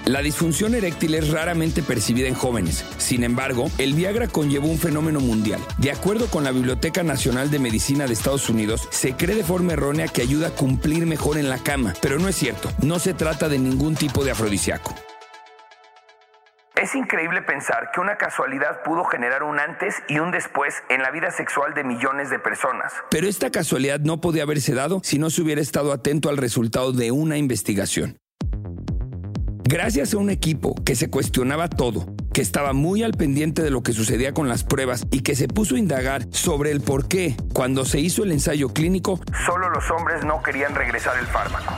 La 0.10 0.24
disfunción 0.24 0.74
eréctil 0.74 1.14
es 1.14 1.30
raramente 1.30 1.84
percibida 1.84 2.28
en 2.28 2.34
jóvenes. 2.34 2.84
Sin 2.98 3.24
embargo, 3.24 3.70
el 3.78 3.94
Viagra 3.94 4.28
conllevó 4.28 4.68
un 4.68 4.80
fenómeno 4.80 5.20
mundial. 5.20 5.60
De 5.78 5.92
acuerdo 5.92 6.32
con 6.32 6.44
la 6.44 6.52
Biblioteca 6.52 7.04
Nacional 7.04 7.52
de 7.52 7.60
Medicina 7.60 8.08
de 8.08 8.14
Estados 8.14 8.50
Unidos, 8.50 8.88
se 8.90 9.14
cree 9.14 9.36
de 9.36 9.44
forma 9.44 9.74
errónea 9.74 10.08
que 10.08 10.24
ayuda 10.24 10.48
a 10.48 10.56
cumplir 10.56 11.06
mejor 11.06 11.38
en 11.38 11.48
la 11.48 11.60
cama, 11.60 11.94
pero 12.02 12.18
no 12.18 12.28
es 12.28 12.36
cierto. 12.36 12.72
No 12.82 12.98
se 12.98 13.14
trata 13.14 13.50
de 13.50 13.60
ningún 13.60 13.94
tipo 13.94 14.26
de 14.26 14.32
afrodisíaco. 14.32 14.96
Es 16.76 16.96
increíble 16.96 17.44
pensar 17.44 17.92
que 17.94 18.00
una 18.00 18.18
casualidad 18.18 18.82
pudo 18.82 19.04
generar 19.04 19.44
un 19.44 19.60
antes 19.60 19.94
y 20.08 20.18
un 20.18 20.32
después 20.32 20.74
en 20.90 21.04
la 21.04 21.12
vida 21.12 21.30
sexual 21.30 21.76
de 21.76 21.84
millones 21.84 22.32
de 22.32 22.40
personas. 22.40 22.94
Pero 23.12 23.28
esta 23.28 23.52
casualidad 23.52 24.00
no 24.00 24.22
podía 24.22 24.42
haberse 24.42 24.74
dado 24.74 25.02
si 25.04 25.20
no 25.20 25.30
se 25.30 25.44
hubiera 25.44 25.62
estado 25.62 25.94
atento 25.94 26.30
al 26.30 26.38
resultado 26.38 26.94
de 26.94 27.12
una 27.12 27.38
investigación. 27.38 28.19
Gracias 29.72 30.16
a 30.16 30.18
un 30.18 30.32
equipo 30.32 30.74
que 30.84 30.96
se 30.96 31.12
cuestionaba 31.12 31.70
todo, 31.70 32.08
que 32.34 32.42
estaba 32.42 32.74
muy 32.74 33.04
al 33.04 33.12
pendiente 33.12 33.62
de 33.62 33.70
lo 33.70 33.84
que 33.84 33.94
sucedía 33.94 34.34
con 34.34 34.50
las 34.50 34.64
pruebas 34.64 35.06
y 35.12 35.22
que 35.22 35.36
se 35.36 35.48
puso 35.48 35.76
a 35.76 35.78
indagar 35.78 36.26
sobre 36.32 36.72
el 36.72 36.82
por 36.82 37.08
qué, 37.08 37.38
cuando 37.54 37.86
se 37.86 38.00
hizo 38.00 38.24
el 38.24 38.32
ensayo 38.32 38.70
clínico, 38.70 39.20
solo 39.46 39.70
los 39.70 39.92
hombres 39.92 40.26
no 40.26 40.42
querían 40.42 40.74
regresar 40.74 41.20
el 41.20 41.28
fármaco. 41.28 41.72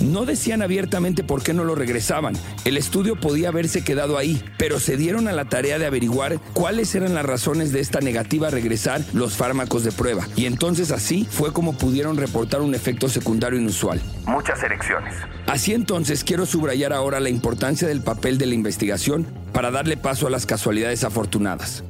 No 0.00 0.24
decían 0.24 0.62
abiertamente 0.62 1.22
por 1.22 1.42
qué 1.42 1.52
no 1.52 1.64
lo 1.64 1.74
regresaban. 1.74 2.34
El 2.64 2.76
estudio 2.76 3.16
podía 3.16 3.48
haberse 3.48 3.84
quedado 3.84 4.16
ahí, 4.16 4.42
pero 4.56 4.80
se 4.80 4.96
dieron 4.96 5.28
a 5.28 5.32
la 5.32 5.44
tarea 5.44 5.78
de 5.78 5.86
averiguar 5.86 6.40
cuáles 6.54 6.94
eran 6.94 7.14
las 7.14 7.26
razones 7.26 7.72
de 7.72 7.80
esta 7.80 8.00
negativa 8.00 8.48
a 8.48 8.50
regresar 8.50 9.02
los 9.12 9.34
fármacos 9.36 9.84
de 9.84 9.92
prueba. 9.92 10.26
Y 10.36 10.46
entonces 10.46 10.90
así 10.90 11.26
fue 11.30 11.52
como 11.52 11.74
pudieron 11.76 12.16
reportar 12.16 12.62
un 12.62 12.74
efecto 12.74 13.08
secundario 13.08 13.58
inusual. 13.58 14.00
Muchas 14.26 14.62
erecciones. 14.62 15.14
Así 15.46 15.74
entonces 15.74 16.24
quiero 16.24 16.46
subrayar 16.46 16.92
ahora 16.92 17.20
la 17.20 17.28
importancia 17.28 17.86
del 17.86 18.00
papel 18.00 18.38
de 18.38 18.46
la 18.46 18.54
investigación 18.54 19.26
para 19.52 19.70
darle 19.70 19.96
paso 19.96 20.26
a 20.26 20.30
las 20.30 20.46
casualidades 20.46 21.04
afortunadas. 21.04 21.84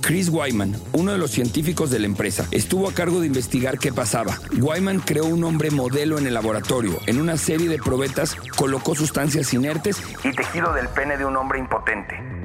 Chris 0.00 0.28
Wyman, 0.28 0.74
uno 0.92 1.12
de 1.12 1.18
los 1.18 1.30
científicos 1.30 1.90
de 1.90 1.98
la 1.98 2.06
empresa, 2.06 2.46
estuvo 2.50 2.88
a 2.88 2.92
cargo 2.92 3.20
de 3.20 3.26
investigar 3.26 3.78
qué 3.78 3.92
pasaba. 3.92 4.38
Wyman 4.58 5.00
creó 5.00 5.26
un 5.26 5.44
hombre 5.44 5.70
modelo 5.70 6.18
en 6.18 6.26
el 6.26 6.34
laboratorio. 6.34 6.98
En 7.06 7.20
una 7.20 7.36
serie 7.36 7.68
de 7.68 7.78
probetas 7.78 8.36
colocó 8.56 8.94
sustancias 8.94 9.52
inertes 9.54 10.02
y 10.24 10.32
tejido 10.32 10.72
del 10.72 10.88
pene 10.88 11.16
de 11.16 11.24
un 11.24 11.36
hombre 11.36 11.58
impotente. 11.58 12.39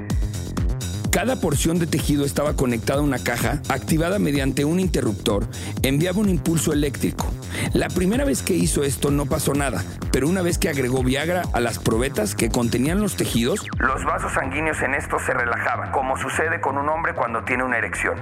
Cada 1.16 1.36
porción 1.36 1.78
de 1.78 1.86
tejido 1.86 2.26
estaba 2.26 2.56
conectada 2.56 3.00
a 3.00 3.02
una 3.02 3.18
caja 3.18 3.62
activada 3.70 4.18
mediante 4.18 4.66
un 4.66 4.78
interruptor, 4.78 5.46
enviaba 5.82 6.18
un 6.18 6.28
impulso 6.28 6.74
eléctrico. 6.74 7.32
La 7.72 7.88
primera 7.88 8.26
vez 8.26 8.42
que 8.42 8.52
hizo 8.52 8.84
esto 8.84 9.10
no 9.10 9.24
pasó 9.24 9.54
nada, 9.54 9.82
pero 10.12 10.28
una 10.28 10.42
vez 10.42 10.58
que 10.58 10.68
agregó 10.68 11.02
Viagra 11.02 11.44
a 11.54 11.60
las 11.60 11.78
probetas 11.78 12.34
que 12.34 12.50
contenían 12.50 13.00
los 13.00 13.16
tejidos, 13.16 13.66
los 13.78 14.04
vasos 14.04 14.30
sanguíneos 14.34 14.82
en 14.82 14.92
estos 14.92 15.22
se 15.22 15.32
relajaban, 15.32 15.90
como 15.90 16.18
sucede 16.18 16.60
con 16.60 16.76
un 16.76 16.86
hombre 16.90 17.14
cuando 17.14 17.42
tiene 17.44 17.64
una 17.64 17.78
erección. 17.78 18.18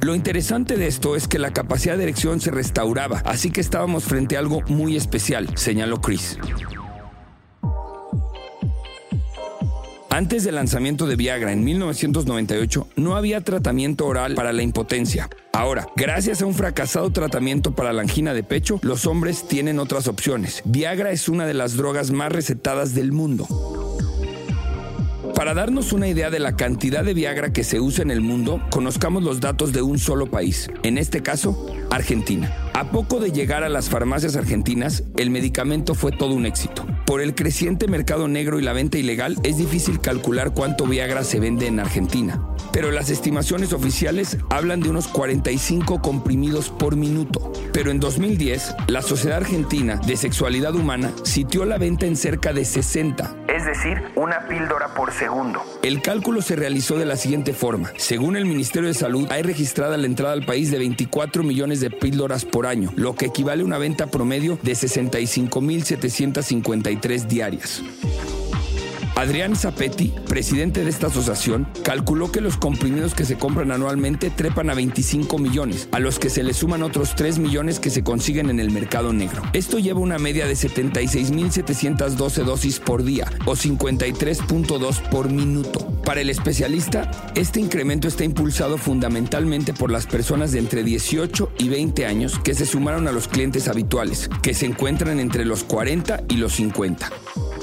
Lo 0.00 0.14
interesante 0.14 0.78
de 0.78 0.86
esto 0.86 1.16
es 1.16 1.28
que 1.28 1.38
la 1.38 1.52
capacidad 1.52 1.98
de 1.98 2.04
erección 2.04 2.40
se 2.40 2.50
restauraba, 2.50 3.20
así 3.26 3.50
que 3.50 3.60
estábamos 3.60 4.04
frente 4.04 4.36
a 4.36 4.38
algo 4.38 4.62
muy 4.68 4.96
especial, 4.96 5.50
señaló 5.54 6.00
Chris. 6.00 6.38
Antes 10.14 10.44
del 10.44 10.54
lanzamiento 10.54 11.06
de 11.08 11.16
Viagra 11.16 11.50
en 11.50 11.64
1998, 11.64 12.86
no 12.94 13.16
había 13.16 13.40
tratamiento 13.40 14.06
oral 14.06 14.36
para 14.36 14.52
la 14.52 14.62
impotencia. 14.62 15.28
Ahora, 15.52 15.88
gracias 15.96 16.40
a 16.40 16.46
un 16.46 16.54
fracasado 16.54 17.10
tratamiento 17.10 17.74
para 17.74 17.92
la 17.92 18.02
angina 18.02 18.32
de 18.32 18.44
pecho, 18.44 18.78
los 18.82 19.06
hombres 19.06 19.48
tienen 19.48 19.80
otras 19.80 20.06
opciones. 20.06 20.62
Viagra 20.66 21.10
es 21.10 21.28
una 21.28 21.46
de 21.46 21.54
las 21.54 21.76
drogas 21.76 22.12
más 22.12 22.30
recetadas 22.30 22.94
del 22.94 23.10
mundo. 23.10 23.83
Para 25.34 25.52
darnos 25.52 25.92
una 25.92 26.06
idea 26.06 26.30
de 26.30 26.38
la 26.38 26.56
cantidad 26.56 27.04
de 27.04 27.12
Viagra 27.12 27.52
que 27.52 27.64
se 27.64 27.80
usa 27.80 28.02
en 28.02 28.10
el 28.10 28.20
mundo, 28.20 28.62
conozcamos 28.70 29.24
los 29.24 29.40
datos 29.40 29.72
de 29.72 29.82
un 29.82 29.98
solo 29.98 30.30
país, 30.30 30.70
en 30.84 30.96
este 30.96 31.22
caso, 31.22 31.66
Argentina. 31.90 32.56
A 32.72 32.90
poco 32.90 33.18
de 33.18 33.32
llegar 33.32 33.64
a 33.64 33.68
las 33.68 33.88
farmacias 33.88 34.36
argentinas, 34.36 35.02
el 35.16 35.30
medicamento 35.30 35.94
fue 35.94 36.12
todo 36.12 36.34
un 36.34 36.46
éxito. 36.46 36.86
Por 37.04 37.20
el 37.20 37.34
creciente 37.34 37.88
mercado 37.88 38.28
negro 38.28 38.60
y 38.60 38.62
la 38.62 38.72
venta 38.72 38.96
ilegal, 38.96 39.36
es 39.42 39.56
difícil 39.56 40.00
calcular 40.00 40.54
cuánto 40.54 40.86
Viagra 40.86 41.24
se 41.24 41.40
vende 41.40 41.66
en 41.66 41.80
Argentina. 41.80 42.40
Pero 42.74 42.90
las 42.90 43.08
estimaciones 43.08 43.72
oficiales 43.72 44.36
hablan 44.50 44.80
de 44.80 44.90
unos 44.90 45.06
45 45.06 46.02
comprimidos 46.02 46.70
por 46.70 46.96
minuto. 46.96 47.52
Pero 47.72 47.92
en 47.92 48.00
2010, 48.00 48.74
la 48.88 49.00
Sociedad 49.00 49.38
Argentina 49.38 50.00
de 50.04 50.16
Sexualidad 50.16 50.74
Humana 50.74 51.12
sitió 51.22 51.64
la 51.64 51.78
venta 51.78 52.06
en 52.06 52.16
cerca 52.16 52.52
de 52.52 52.64
60. 52.64 53.32
Es 53.46 53.64
decir, 53.64 54.02
una 54.16 54.48
píldora 54.48 54.92
por 54.92 55.12
segundo. 55.12 55.62
El 55.84 56.02
cálculo 56.02 56.42
se 56.42 56.56
realizó 56.56 56.98
de 56.98 57.04
la 57.04 57.16
siguiente 57.16 57.52
forma. 57.52 57.92
Según 57.96 58.36
el 58.36 58.44
Ministerio 58.44 58.88
de 58.88 58.94
Salud, 58.94 59.28
hay 59.30 59.42
registrada 59.42 59.96
la 59.96 60.06
entrada 60.06 60.32
al 60.32 60.44
país 60.44 60.72
de 60.72 60.78
24 60.78 61.44
millones 61.44 61.80
de 61.80 61.90
píldoras 61.90 62.44
por 62.44 62.66
año, 62.66 62.92
lo 62.96 63.14
que 63.14 63.26
equivale 63.26 63.62
a 63.62 63.66
una 63.66 63.78
venta 63.78 64.08
promedio 64.08 64.58
de 64.64 64.72
65.753 64.72 67.28
diarias. 67.28 67.84
Adrián 69.16 69.54
Zapetti, 69.54 70.12
presidente 70.28 70.82
de 70.82 70.90
esta 70.90 71.06
asociación, 71.06 71.68
calculó 71.84 72.32
que 72.32 72.40
los 72.40 72.56
comprimidos 72.56 73.14
que 73.14 73.24
se 73.24 73.36
compran 73.36 73.70
anualmente 73.70 74.28
trepan 74.28 74.70
a 74.70 74.74
25 74.74 75.38
millones, 75.38 75.88
a 75.92 76.00
los 76.00 76.18
que 76.18 76.30
se 76.30 76.42
le 76.42 76.52
suman 76.52 76.82
otros 76.82 77.14
3 77.14 77.38
millones 77.38 77.78
que 77.78 77.90
se 77.90 78.02
consiguen 78.02 78.50
en 78.50 78.58
el 78.58 78.72
mercado 78.72 79.12
negro. 79.12 79.42
Esto 79.52 79.78
lleva 79.78 80.00
una 80.00 80.18
media 80.18 80.46
de 80.46 80.54
76.712 80.54 82.44
dosis 82.44 82.80
por 82.80 83.04
día 83.04 83.30
o 83.46 83.52
53.2 83.52 85.08
por 85.10 85.30
minuto. 85.30 85.86
Para 86.04 86.20
el 86.20 86.28
especialista, 86.28 87.10
este 87.36 87.60
incremento 87.60 88.08
está 88.08 88.24
impulsado 88.24 88.78
fundamentalmente 88.78 89.72
por 89.72 89.92
las 89.92 90.06
personas 90.06 90.50
de 90.52 90.58
entre 90.58 90.82
18 90.82 91.52
y 91.58 91.68
20 91.68 92.04
años 92.06 92.40
que 92.40 92.54
se 92.54 92.66
sumaron 92.66 93.06
a 93.06 93.12
los 93.12 93.28
clientes 93.28 93.68
habituales, 93.68 94.28
que 94.42 94.54
se 94.54 94.66
encuentran 94.66 95.20
entre 95.20 95.44
los 95.44 95.62
40 95.62 96.24
y 96.28 96.36
los 96.36 96.54
50. 96.54 97.10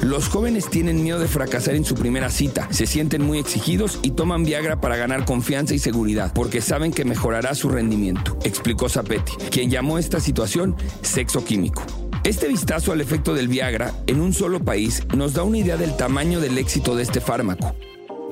Los 0.02 0.30
jóvenes 0.30 0.68
tienen 0.68 1.04
miedo 1.04 1.20
de 1.20 1.28
fracasar 1.28 1.76
en 1.76 1.86
su 1.86 1.94
primera 1.94 2.32
cita, 2.32 2.68
se 2.72 2.88
sienten 2.88 3.24
muy 3.24 3.38
exigidos 3.38 4.00
y 4.02 4.12
toman 4.12 4.44
Viagra 4.44 4.82
para 4.82 4.98
ganar 4.98 5.26
confianza 5.26 5.76
y 5.76 5.80
seguridad, 5.80 6.34
porque 6.34 6.60
saben 6.60 6.92
que 6.92 7.06
mejorará 7.06 7.54
su 7.54 7.70
rendimiento, 7.70 8.36
explicó 8.44 8.90
Zapetti, 8.90 9.34
quien 9.52 9.70
llamó 9.70 10.00
esta 10.00 10.20
situación 10.20 10.76
sexo 11.04 11.46
químico. 11.46 11.84
Este 12.24 12.48
vistazo 12.48 12.92
al 12.92 13.02
efecto 13.02 13.36
del 13.36 13.48
Viagra 13.48 13.94
en 14.08 14.22
un 14.22 14.34
solo 14.34 14.60
país 14.60 15.04
nos 15.16 15.34
da 15.34 15.44
una 15.44 15.60
idea 15.60 15.78
del 15.78 15.96
tamaño 15.96 16.40
del 16.40 16.58
éxito 16.58 16.96
de 16.96 17.04
este 17.04 17.22
fármaco. 17.22 17.76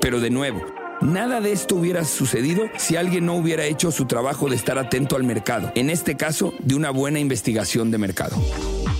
Pero 0.00 0.20
de 0.20 0.30
nuevo, 0.30 0.60
Nada 1.00 1.40
de 1.40 1.50
esto 1.50 1.76
hubiera 1.76 2.04
sucedido 2.04 2.64
si 2.76 2.96
alguien 2.96 3.24
no 3.24 3.34
hubiera 3.34 3.64
hecho 3.64 3.90
su 3.90 4.04
trabajo 4.04 4.50
de 4.50 4.56
estar 4.56 4.76
atento 4.76 5.16
al 5.16 5.24
mercado, 5.24 5.72
en 5.74 5.88
este 5.88 6.14
caso 6.14 6.52
de 6.58 6.74
una 6.74 6.90
buena 6.90 7.18
investigación 7.18 7.90
de 7.90 7.96
mercado. 7.96 8.36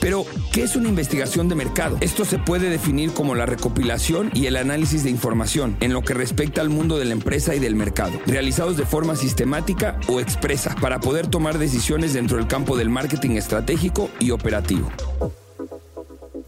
Pero, 0.01 0.25
¿qué 0.53 0.63
es 0.63 0.77
una 0.77 0.89
investigación 0.89 1.49
de 1.49 1.55
mercado? 1.55 1.99
Esto 2.01 2.25
se 2.25 2.39
puede 2.39 2.71
definir 2.71 3.13
como 3.13 3.35
la 3.35 3.47
recopilación 3.47 4.31
y 4.35 4.47
el 4.47 4.57
análisis 4.57 5.05
de 5.05 5.11
información 5.11 5.77
en 5.81 5.93
lo 5.93 6.03
que 6.03 6.15
respecta 6.15 6.63
al 6.63 6.71
mundo 6.71 6.99
de 6.99 7.05
la 7.05 7.13
empresa 7.13 7.55
y 7.55 7.59
del 7.59 7.77
mercado, 7.77 8.19
realizados 8.27 8.77
de 8.77 8.87
forma 8.87 9.15
sistemática 9.15 10.01
o 10.09 10.21
expresa 10.21 10.75
para 10.81 11.01
poder 11.01 11.27
tomar 11.27 11.59
decisiones 11.59 12.15
dentro 12.15 12.39
del 12.39 12.47
campo 12.47 12.77
del 12.77 12.89
marketing 12.89 13.33
estratégico 13.33 14.09
y 14.19 14.31
operativo. 14.31 14.91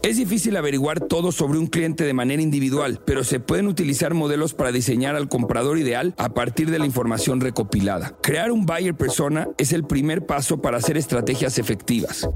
Es 0.01 0.17
difícil 0.17 0.57
averiguar 0.57 0.99
todo 0.99 1.31
sobre 1.31 1.59
un 1.59 1.67
cliente 1.67 2.03
de 2.03 2.13
manera 2.13 2.41
individual, 2.41 2.99
pero 3.05 3.23
se 3.23 3.39
pueden 3.39 3.67
utilizar 3.67 4.13
modelos 4.13 4.53
para 4.53 4.73
diseñar 4.73 5.15
al 5.15 5.29
comprador 5.29 5.77
ideal 5.77 6.13
a 6.17 6.33
partir 6.33 6.69
de 6.71 6.79
la 6.79 6.85
información 6.85 7.39
recopilada. 7.39 8.17
Crear 8.21 8.51
un 8.51 8.65
buyer 8.65 8.95
persona 8.95 9.47
es 9.57 9.71
el 9.71 9.85
primer 9.85 10.25
paso 10.25 10.61
para 10.61 10.77
hacer 10.77 10.97
estrategias 10.97 11.57
efectivas. 11.57 12.27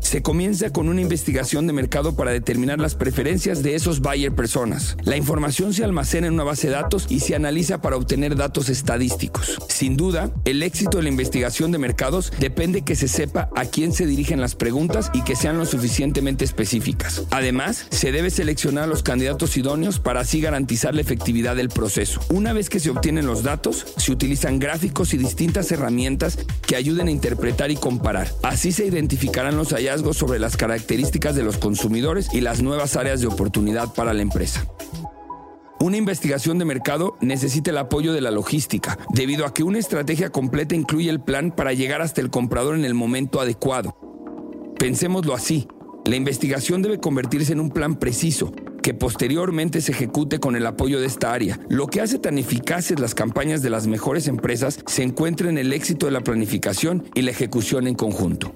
Se 0.00 0.22
comienza 0.22 0.70
con 0.70 0.88
una 0.88 1.00
investigación 1.00 1.66
de 1.66 1.72
mercado 1.72 2.14
para 2.14 2.30
determinar 2.30 2.78
las 2.78 2.94
preferencias 2.94 3.62
de 3.62 3.74
esos 3.74 4.00
buyer 4.00 4.32
personas. 4.34 4.96
La 5.02 5.16
información 5.16 5.72
se 5.72 5.84
almacena 5.84 6.26
en 6.26 6.34
una 6.34 6.44
base 6.44 6.68
de 6.68 6.74
datos 6.74 7.06
y 7.08 7.20
se 7.20 7.34
analiza 7.34 7.80
para 7.80 7.96
obtener 7.96 8.36
datos 8.36 8.68
estadísticos. 8.68 9.58
Sin 9.68 9.96
duda, 9.96 10.30
el 10.44 10.62
éxito 10.62 10.98
de 10.98 11.04
la 11.04 11.08
investigación 11.08 11.72
de 11.72 11.78
mercados 11.78 12.32
depende 12.38 12.82
que 12.82 12.96
se 12.96 13.08
sepa 13.08 13.50
a 13.56 13.64
quién 13.64 13.92
se 13.92 14.06
dirigen 14.06 14.40
las 14.40 14.54
preguntas 14.54 15.10
y 15.12 15.22
que 15.22 15.36
sean 15.36 15.58
lo 15.58 15.66
suficientemente 15.66 16.44
específicas. 16.44 17.22
Además, 17.30 17.86
se 17.90 18.12
debe 18.12 18.30
seleccionar 18.30 18.84
a 18.84 18.88
los 18.88 19.02
candidatos 19.02 19.56
idóneos 19.56 19.98
para 19.98 20.20
así 20.20 20.40
garantizar 20.40 20.94
la 20.94 21.00
efectividad 21.00 21.56
del 21.56 21.68
proceso. 21.68 22.20
Una 22.28 22.52
vez 22.52 22.70
que 22.70 22.80
se 22.80 22.90
obtienen 22.90 23.26
los 23.26 23.42
datos, 23.42 23.86
se 23.96 24.12
utilizan 24.12 24.58
gráficos 24.58 25.14
y 25.14 25.18
distintas 25.18 25.72
herramientas 25.72 26.38
que 26.66 26.76
ayuden 26.76 27.08
a 27.08 27.12
interpretar 27.12 27.70
y 27.70 27.76
comparar. 27.76 28.32
Así 28.42 28.72
se 28.72 28.86
identificarán 28.86 29.56
los 29.56 29.72
hallazgos 29.72 29.95
sobre 30.14 30.38
las 30.38 30.56
características 30.56 31.34
de 31.34 31.42
los 31.42 31.58
consumidores 31.58 32.28
y 32.32 32.40
las 32.40 32.62
nuevas 32.62 32.96
áreas 32.96 33.20
de 33.20 33.26
oportunidad 33.26 33.92
para 33.94 34.14
la 34.14 34.22
empresa. 34.22 34.66
Una 35.78 35.98
investigación 35.98 36.58
de 36.58 36.64
mercado 36.64 37.16
necesita 37.20 37.70
el 37.70 37.78
apoyo 37.78 38.12
de 38.12 38.22
la 38.22 38.30
logística, 38.30 38.98
debido 39.12 39.44
a 39.44 39.52
que 39.52 39.62
una 39.62 39.78
estrategia 39.78 40.30
completa 40.30 40.74
incluye 40.74 41.10
el 41.10 41.20
plan 41.20 41.50
para 41.50 41.74
llegar 41.74 42.00
hasta 42.00 42.20
el 42.20 42.30
comprador 42.30 42.76
en 42.76 42.84
el 42.84 42.94
momento 42.94 43.40
adecuado. 43.40 43.96
Pensémoslo 44.78 45.34
así, 45.34 45.68
la 46.06 46.16
investigación 46.16 46.82
debe 46.82 46.98
convertirse 46.98 47.52
en 47.52 47.60
un 47.60 47.70
plan 47.70 47.96
preciso, 47.96 48.52
que 48.82 48.94
posteriormente 48.94 49.80
se 49.80 49.92
ejecute 49.92 50.38
con 50.38 50.54
el 50.54 50.64
apoyo 50.64 51.00
de 51.00 51.06
esta 51.06 51.32
área. 51.32 51.58
Lo 51.68 51.88
que 51.88 52.00
hace 52.00 52.20
tan 52.20 52.38
eficaces 52.38 53.00
las 53.00 53.14
campañas 53.14 53.60
de 53.60 53.68
las 53.68 53.86
mejores 53.86 54.28
empresas 54.28 54.78
se 54.86 55.02
encuentra 55.02 55.50
en 55.50 55.58
el 55.58 55.72
éxito 55.72 56.06
de 56.06 56.12
la 56.12 56.20
planificación 56.20 57.04
y 57.14 57.22
la 57.22 57.32
ejecución 57.32 57.86
en 57.88 57.96
conjunto. 57.96 58.54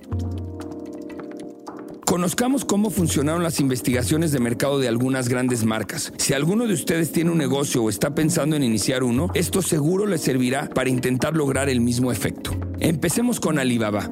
Conozcamos 2.10 2.64
cómo 2.64 2.90
funcionaron 2.90 3.44
las 3.44 3.60
investigaciones 3.60 4.32
de 4.32 4.40
mercado 4.40 4.80
de 4.80 4.88
algunas 4.88 5.28
grandes 5.28 5.64
marcas. 5.64 6.12
Si 6.16 6.34
alguno 6.34 6.66
de 6.66 6.74
ustedes 6.74 7.12
tiene 7.12 7.30
un 7.30 7.38
negocio 7.38 7.84
o 7.84 7.88
está 7.88 8.16
pensando 8.16 8.56
en 8.56 8.64
iniciar 8.64 9.04
uno, 9.04 9.28
esto 9.32 9.62
seguro 9.62 10.06
le 10.06 10.18
servirá 10.18 10.68
para 10.68 10.90
intentar 10.90 11.36
lograr 11.36 11.68
el 11.68 11.80
mismo 11.80 12.10
efecto. 12.10 12.50
Empecemos 12.80 13.38
con 13.38 13.60
Alibaba. 13.60 14.10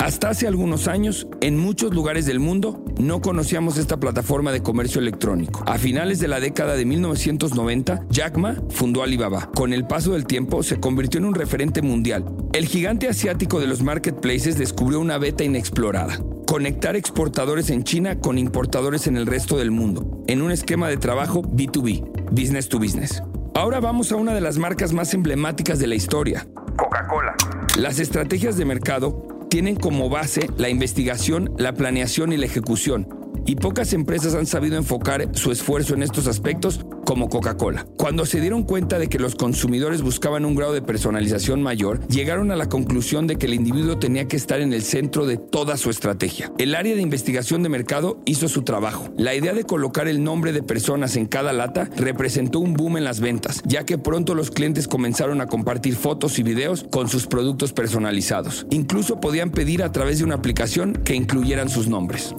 Hasta 0.00 0.30
hace 0.30 0.46
algunos 0.46 0.88
años, 0.88 1.26
en 1.42 1.58
muchos 1.58 1.92
lugares 1.92 2.24
del 2.24 2.40
mundo, 2.40 2.82
no 2.98 3.20
conocíamos 3.20 3.76
esta 3.76 4.00
plataforma 4.00 4.50
de 4.50 4.62
comercio 4.62 4.98
electrónico. 4.98 5.62
A 5.66 5.76
finales 5.76 6.18
de 6.20 6.26
la 6.26 6.40
década 6.40 6.74
de 6.74 6.86
1990, 6.86 8.06
Jack 8.08 8.38
Ma 8.38 8.56
fundó 8.70 9.02
Alibaba. 9.02 9.50
Con 9.54 9.74
el 9.74 9.86
paso 9.86 10.12
del 10.12 10.26
tiempo, 10.26 10.62
se 10.62 10.80
convirtió 10.80 11.18
en 11.18 11.26
un 11.26 11.34
referente 11.34 11.82
mundial. 11.82 12.24
El 12.54 12.66
gigante 12.66 13.08
asiático 13.08 13.60
de 13.60 13.66
los 13.66 13.82
marketplaces 13.82 14.56
descubrió 14.56 15.00
una 15.00 15.18
beta 15.18 15.44
inexplorada. 15.44 16.18
Conectar 16.46 16.96
exportadores 16.96 17.68
en 17.68 17.84
China 17.84 18.20
con 18.20 18.38
importadores 18.38 19.06
en 19.06 19.18
el 19.18 19.26
resto 19.26 19.58
del 19.58 19.70
mundo, 19.70 20.24
en 20.28 20.40
un 20.40 20.50
esquema 20.50 20.88
de 20.88 20.96
trabajo 20.96 21.42
B2B, 21.42 22.30
business 22.30 22.70
to 22.70 22.78
business. 22.78 23.22
Ahora 23.54 23.80
vamos 23.80 24.12
a 24.12 24.16
una 24.16 24.32
de 24.32 24.40
las 24.40 24.56
marcas 24.56 24.94
más 24.94 25.12
emblemáticas 25.12 25.78
de 25.78 25.88
la 25.88 25.94
historia, 25.94 26.46
Coca-Cola. 26.78 27.34
Las 27.78 27.98
estrategias 27.98 28.56
de 28.56 28.64
mercado 28.64 29.29
tienen 29.50 29.76
como 29.76 30.08
base 30.08 30.48
la 30.56 30.70
investigación, 30.70 31.52
la 31.58 31.74
planeación 31.74 32.32
y 32.32 32.38
la 32.38 32.46
ejecución, 32.46 33.08
y 33.44 33.56
pocas 33.56 33.92
empresas 33.92 34.34
han 34.34 34.46
sabido 34.46 34.76
enfocar 34.76 35.36
su 35.36 35.50
esfuerzo 35.50 35.94
en 35.94 36.02
estos 36.02 36.26
aspectos 36.28 36.86
como 37.04 37.28
Coca-Cola. 37.28 37.86
Cuando 37.96 38.26
se 38.26 38.40
dieron 38.40 38.62
cuenta 38.62 38.98
de 38.98 39.08
que 39.08 39.18
los 39.18 39.34
consumidores 39.34 40.02
buscaban 40.02 40.44
un 40.44 40.54
grado 40.54 40.72
de 40.72 40.82
personalización 40.82 41.62
mayor, 41.62 42.06
llegaron 42.08 42.50
a 42.50 42.56
la 42.56 42.68
conclusión 42.68 43.26
de 43.26 43.36
que 43.36 43.46
el 43.46 43.54
individuo 43.54 43.98
tenía 43.98 44.28
que 44.28 44.36
estar 44.36 44.60
en 44.60 44.72
el 44.72 44.82
centro 44.82 45.26
de 45.26 45.36
toda 45.36 45.76
su 45.76 45.90
estrategia. 45.90 46.52
El 46.58 46.74
área 46.74 46.94
de 46.94 47.02
investigación 47.02 47.62
de 47.62 47.68
mercado 47.68 48.20
hizo 48.24 48.48
su 48.48 48.62
trabajo. 48.62 49.08
La 49.16 49.34
idea 49.34 49.52
de 49.52 49.64
colocar 49.64 50.08
el 50.08 50.22
nombre 50.22 50.52
de 50.52 50.62
personas 50.62 51.16
en 51.16 51.26
cada 51.26 51.52
lata 51.52 51.88
representó 51.96 52.60
un 52.60 52.74
boom 52.74 52.96
en 52.96 53.04
las 53.04 53.20
ventas, 53.20 53.62
ya 53.64 53.84
que 53.84 53.98
pronto 53.98 54.34
los 54.34 54.50
clientes 54.50 54.88
comenzaron 54.88 55.40
a 55.40 55.46
compartir 55.46 55.94
fotos 55.94 56.38
y 56.38 56.42
videos 56.42 56.84
con 56.90 57.08
sus 57.08 57.26
productos 57.26 57.72
personalizados. 57.72 58.66
Incluso 58.70 59.20
podían 59.20 59.50
pedir 59.50 59.82
a 59.82 59.92
través 59.92 60.18
de 60.18 60.24
una 60.24 60.36
aplicación 60.36 60.94
que 61.04 61.14
incluyeran 61.14 61.68
sus 61.68 61.88
nombres. 61.88 62.34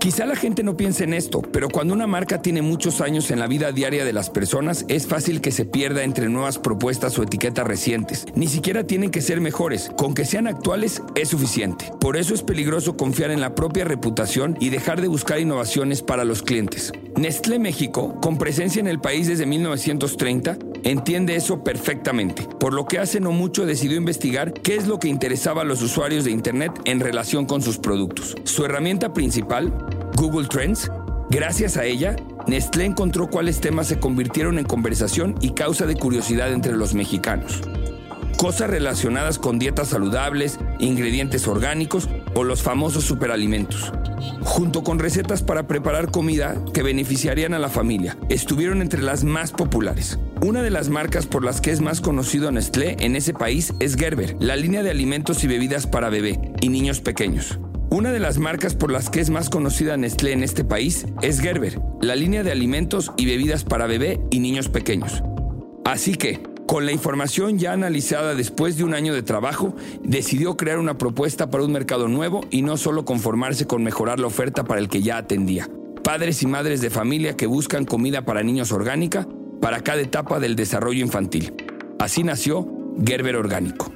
Quizá 0.00 0.24
la 0.24 0.34
gente 0.34 0.62
no 0.62 0.78
piense 0.78 1.04
en 1.04 1.12
esto, 1.12 1.42
pero 1.42 1.68
cuando 1.68 1.92
una 1.92 2.06
marca 2.06 2.40
tiene 2.40 2.62
muchos 2.62 3.02
años 3.02 3.30
en 3.30 3.38
la 3.38 3.46
vida 3.46 3.70
diaria 3.70 4.02
de 4.02 4.14
las 4.14 4.30
personas, 4.30 4.86
es 4.88 5.06
fácil 5.06 5.42
que 5.42 5.52
se 5.52 5.66
pierda 5.66 6.04
entre 6.04 6.30
nuevas 6.30 6.58
propuestas 6.58 7.18
o 7.18 7.22
etiquetas 7.22 7.66
recientes. 7.66 8.24
Ni 8.34 8.46
siquiera 8.46 8.84
tienen 8.84 9.10
que 9.10 9.20
ser 9.20 9.42
mejores, 9.42 9.90
con 9.98 10.14
que 10.14 10.24
sean 10.24 10.46
actuales 10.46 11.02
es 11.16 11.28
suficiente. 11.28 11.92
Por 12.00 12.16
eso 12.16 12.32
es 12.32 12.42
peligroso 12.42 12.96
confiar 12.96 13.30
en 13.30 13.42
la 13.42 13.54
propia 13.54 13.84
reputación 13.84 14.56
y 14.58 14.70
dejar 14.70 15.02
de 15.02 15.08
buscar 15.08 15.38
innovaciones 15.38 16.00
para 16.00 16.24
los 16.24 16.42
clientes. 16.42 16.92
Nestlé 17.16 17.58
México, 17.58 18.18
con 18.22 18.38
presencia 18.38 18.80
en 18.80 18.88
el 18.88 19.00
país 19.00 19.26
desde 19.26 19.44
1930, 19.44 20.56
entiende 20.84 21.36
eso 21.36 21.62
perfectamente, 21.62 22.46
por 22.58 22.72
lo 22.72 22.86
que 22.86 22.98
hace 22.98 23.20
no 23.20 23.32
mucho 23.32 23.66
decidió 23.66 23.98
investigar 23.98 24.54
qué 24.54 24.76
es 24.76 24.86
lo 24.86 24.98
que 24.98 25.08
interesaba 25.08 25.60
a 25.60 25.66
los 25.66 25.82
usuarios 25.82 26.24
de 26.24 26.30
Internet 26.30 26.72
en 26.86 27.00
relación 27.00 27.44
con 27.44 27.60
sus 27.60 27.76
productos. 27.76 28.36
Su 28.44 28.64
herramienta 28.64 29.12
principal, 29.12 29.70
Google 30.20 30.48
Trends, 30.48 30.90
gracias 31.30 31.78
a 31.78 31.86
ella, 31.86 32.14
Nestlé 32.46 32.84
encontró 32.84 33.30
cuáles 33.30 33.62
temas 33.62 33.86
se 33.86 33.98
convirtieron 33.98 34.58
en 34.58 34.66
conversación 34.66 35.34
y 35.40 35.54
causa 35.54 35.86
de 35.86 35.94
curiosidad 35.94 36.52
entre 36.52 36.76
los 36.76 36.92
mexicanos. 36.92 37.62
Cosas 38.36 38.68
relacionadas 38.68 39.38
con 39.38 39.58
dietas 39.58 39.88
saludables, 39.88 40.58
ingredientes 40.78 41.48
orgánicos 41.48 42.10
o 42.34 42.44
los 42.44 42.62
famosos 42.62 43.04
superalimentos. 43.04 43.94
Junto 44.42 44.84
con 44.84 44.98
recetas 44.98 45.42
para 45.42 45.66
preparar 45.66 46.10
comida 46.10 46.54
que 46.74 46.82
beneficiarían 46.82 47.54
a 47.54 47.58
la 47.58 47.70
familia, 47.70 48.18
estuvieron 48.28 48.82
entre 48.82 49.00
las 49.00 49.24
más 49.24 49.52
populares. 49.52 50.18
Una 50.42 50.60
de 50.62 50.68
las 50.68 50.90
marcas 50.90 51.24
por 51.24 51.42
las 51.42 51.62
que 51.62 51.70
es 51.70 51.80
más 51.80 52.02
conocido 52.02 52.52
Nestlé 52.52 52.96
en 53.00 53.16
ese 53.16 53.32
país 53.32 53.72
es 53.80 53.96
Gerber, 53.96 54.36
la 54.38 54.56
línea 54.56 54.82
de 54.82 54.90
alimentos 54.90 55.44
y 55.44 55.46
bebidas 55.46 55.86
para 55.86 56.10
bebé 56.10 56.52
y 56.60 56.68
niños 56.68 57.00
pequeños. 57.00 57.58
Una 57.92 58.12
de 58.12 58.20
las 58.20 58.38
marcas 58.38 58.76
por 58.76 58.92
las 58.92 59.10
que 59.10 59.18
es 59.18 59.30
más 59.30 59.50
conocida 59.50 59.96
Nestlé 59.96 60.30
en 60.30 60.44
este 60.44 60.62
país 60.62 61.06
es 61.22 61.40
Gerber, 61.40 61.80
la 62.00 62.14
línea 62.14 62.44
de 62.44 62.52
alimentos 62.52 63.10
y 63.16 63.26
bebidas 63.26 63.64
para 63.64 63.88
bebé 63.88 64.20
y 64.30 64.38
niños 64.38 64.68
pequeños. 64.68 65.24
Así 65.84 66.14
que, 66.14 66.40
con 66.68 66.86
la 66.86 66.92
información 66.92 67.58
ya 67.58 67.72
analizada 67.72 68.36
después 68.36 68.76
de 68.76 68.84
un 68.84 68.94
año 68.94 69.12
de 69.12 69.24
trabajo, 69.24 69.74
decidió 70.04 70.56
crear 70.56 70.78
una 70.78 70.98
propuesta 70.98 71.50
para 71.50 71.64
un 71.64 71.72
mercado 71.72 72.06
nuevo 72.06 72.42
y 72.48 72.62
no 72.62 72.76
solo 72.76 73.04
conformarse 73.04 73.66
con 73.66 73.82
mejorar 73.82 74.20
la 74.20 74.28
oferta 74.28 74.62
para 74.62 74.80
el 74.80 74.88
que 74.88 75.02
ya 75.02 75.16
atendía. 75.16 75.68
Padres 76.04 76.44
y 76.44 76.46
madres 76.46 76.80
de 76.80 76.90
familia 76.90 77.36
que 77.36 77.46
buscan 77.46 77.86
comida 77.86 78.24
para 78.24 78.44
niños 78.44 78.70
orgánica 78.70 79.26
para 79.60 79.80
cada 79.80 80.00
etapa 80.00 80.38
del 80.38 80.54
desarrollo 80.54 81.00
infantil. 81.00 81.54
Así 81.98 82.22
nació 82.22 82.68
Gerber 83.04 83.34
Orgánico. 83.34 83.92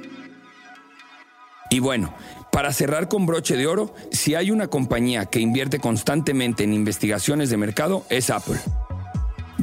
Y 1.71 1.81
bueno, 1.81 2.15
para 2.55 2.73
cerrar 2.73 3.09
con 3.09 3.27
broche 3.27 3.57
de 3.57 3.67
oro, 3.67 3.93
si 4.13 4.37
hay 4.37 4.53
una 4.53 4.69
compañía 4.69 5.27
que 5.27 5.41
invierte 5.41 5.81
constantemente 5.81 6.63
en 6.63 6.73
investigaciones 6.73 7.51
de 7.51 7.57
mercado, 7.57 8.05
es 8.11 8.31
Apple. 8.31 8.61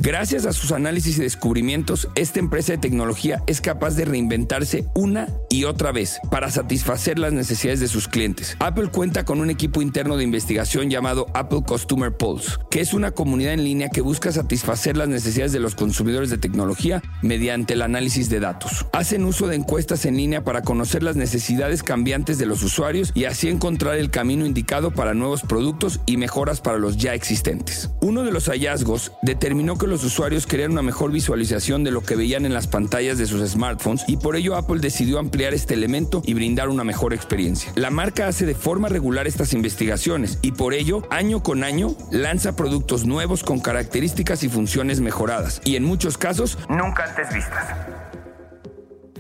Gracias 0.04 0.48
a 0.48 0.52
sus 0.52 0.72
análisis 0.72 1.20
y 1.20 1.22
descubrimientos, 1.22 2.10
esta 2.16 2.40
empresa 2.40 2.72
de 2.72 2.80
tecnología 2.80 3.44
es 3.46 3.62
capaz 3.62 3.96
de 3.96 4.04
reinventarse 4.06 4.86
una 4.96 5.28
y 5.48 5.66
otra 5.66 5.92
vez 5.92 6.20
para 6.32 6.50
satisfacer 6.50 7.20
las 7.20 7.34
necesidades 7.34 7.82
de 7.82 7.88
sus 7.88 8.08
clientes. 8.08 8.58
Apple 8.58 8.88
cuenta 8.88 9.26
con 9.26 9.40
un 9.42 9.52
equipo 9.52 9.80
interno 9.80 10.18
de 10.18 10.24
investigación 10.24 10.90
llamado 10.90 11.28
Apple 11.36 11.62
Customer 11.68 12.12
Pulse, 12.12 12.54
que 12.72 12.80
es 12.80 12.96
una 12.96 13.12
comunidad 13.12 13.54
en 13.54 13.64
línea 13.64 13.90
que 13.90 14.02
busca 14.02 14.32
satisfacer 14.32 14.98
las 14.98 15.08
necesidades 15.08 15.52
de 15.52 15.60
los 15.60 15.76
consumidores 15.76 16.32
de 16.32 16.40
tecnología 16.40 17.04
mediante 17.22 17.76
el 17.76 17.84
análisis 17.84 18.28
de 18.32 18.40
datos. 18.40 18.88
Hacen 18.94 19.24
uso 19.24 19.48
de 19.48 19.56
encuestas 19.56 20.06
en 20.06 20.18
línea 20.18 20.44
para 20.44 20.64
conocer 20.64 21.04
las 21.04 21.16
necesidades 21.16 21.84
cambiantes 21.84 22.40
de 22.40 22.48
los 22.48 22.64
usuarios 22.64 23.12
y 23.14 23.26
así 23.26 23.50
encontrar 23.50 23.98
el 23.98 24.10
camino 24.10 24.48
indicado 24.48 24.90
para 24.90 25.14
nuevos 25.14 25.44
productos 25.44 26.00
y 26.08 26.18
mejoras 26.18 26.60
para 26.60 26.80
los 26.80 26.98
ya 26.98 27.14
existentes. 27.14 27.92
Uno 28.02 28.24
de 28.24 28.32
los 28.32 28.46
hallazgos 28.50 29.12
determinó 29.22 29.78
que 29.78 29.91
los 29.92 30.04
usuarios 30.06 30.48
querían 30.48 30.72
una 30.72 30.82
mejor 30.82 31.12
visualización 31.12 31.84
de 31.84 31.92
lo 31.92 32.02
que 32.02 32.16
veían 32.16 32.46
en 32.46 32.54
las 32.54 32.66
pantallas 32.66 33.18
de 33.18 33.26
sus 33.26 33.48
smartphones 33.48 34.06
y 34.08 34.16
por 34.16 34.38
ello 34.38 34.56
Apple 34.56 34.80
decidió 34.80 35.20
ampliar 35.20 35.54
este 35.54 35.74
elemento 35.74 36.24
y 36.26 36.34
brindar 36.34 36.70
una 36.70 36.86
mejor 36.86 37.14
experiencia. 37.14 37.74
La 37.76 37.90
marca 37.90 38.28
hace 38.28 38.46
de 38.46 38.56
forma 38.56 38.88
regular 38.88 39.28
estas 39.28 39.52
investigaciones 39.54 40.40
y 40.42 40.54
por 40.54 40.74
ello, 40.74 41.06
año 41.10 41.44
con 41.44 41.66
año, 41.66 41.94
lanza 42.10 42.56
productos 42.56 43.06
nuevos 43.06 43.44
con 43.44 43.60
características 43.60 44.44
y 44.44 44.50
funciones 44.50 45.02
mejoradas 45.02 45.62
y 45.66 45.76
en 45.76 45.84
muchos 45.84 46.18
casos 46.18 46.58
nunca 46.70 47.04
antes 47.04 47.34
vistas. 47.34 47.68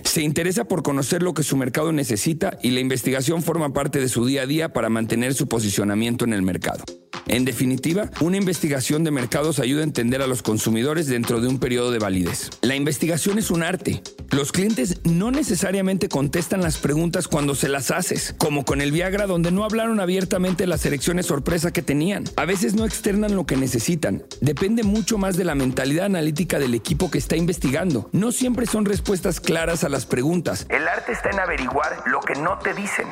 Se 0.05 0.21
interesa 0.21 0.63
por 0.63 0.83
conocer 0.83 1.21
lo 1.21 1.33
que 1.33 1.43
su 1.43 1.57
mercado 1.57 1.91
necesita 1.91 2.57
y 2.63 2.71
la 2.71 2.79
investigación 2.79 3.43
forma 3.43 3.73
parte 3.73 3.99
de 3.99 4.07
su 4.07 4.25
día 4.25 4.43
a 4.43 4.45
día 4.45 4.71
para 4.71 4.89
mantener 4.89 5.33
su 5.33 5.47
posicionamiento 5.47 6.23
en 6.23 6.31
el 6.31 6.41
mercado. 6.41 6.85
En 7.27 7.45
definitiva, 7.45 8.09
una 8.19 8.37
investigación 8.37 9.03
de 9.03 9.11
mercados 9.11 9.59
ayuda 9.59 9.81
a 9.81 9.85
entender 9.85 10.21
a 10.21 10.27
los 10.27 10.41
consumidores 10.41 11.07
dentro 11.07 11.41
de 11.41 11.47
un 11.47 11.59
periodo 11.59 11.91
de 11.91 11.99
validez. 11.99 12.49
La 12.61 12.75
investigación 12.75 13.37
es 13.37 13.51
un 13.51 13.63
arte. 13.63 14.01
Los 14.31 14.51
clientes 14.51 15.01
no 15.03 15.29
necesariamente 15.29 16.07
contestan 16.07 16.61
las 16.61 16.77
preguntas 16.77 17.27
cuando 17.27 17.53
se 17.53 17.67
las 17.67 17.91
haces, 17.91 18.33
como 18.37 18.63
con 18.63 18.81
el 18.81 18.91
Viagra 18.91 19.27
donde 19.27 19.51
no 19.51 19.65
hablaron 19.65 19.99
abiertamente 19.99 20.67
las 20.67 20.85
elecciones 20.85 21.25
sorpresa 21.25 21.71
que 21.71 21.81
tenían. 21.81 22.23
A 22.37 22.45
veces 22.45 22.73
no 22.73 22.85
externan 22.85 23.35
lo 23.35 23.45
que 23.45 23.57
necesitan. 23.57 24.23
Depende 24.39 24.83
mucho 24.83 25.17
más 25.17 25.37
de 25.37 25.43
la 25.43 25.55
mentalidad 25.55 26.05
analítica 26.05 26.59
del 26.59 26.73
equipo 26.73 27.11
que 27.11 27.17
está 27.17 27.35
investigando. 27.35 28.09
No 28.13 28.31
siempre 28.31 28.65
son 28.65 28.85
respuestas 28.85 29.39
claras 29.39 29.83
a 29.83 29.89
las 29.89 30.05
preguntas. 30.05 30.65
El 30.69 30.87
arte 30.87 31.11
está 31.11 31.29
en 31.29 31.39
averiguar 31.39 32.03
lo 32.07 32.19
que 32.21 32.35
no 32.35 32.57
te 32.59 32.73
dicen. 32.73 33.07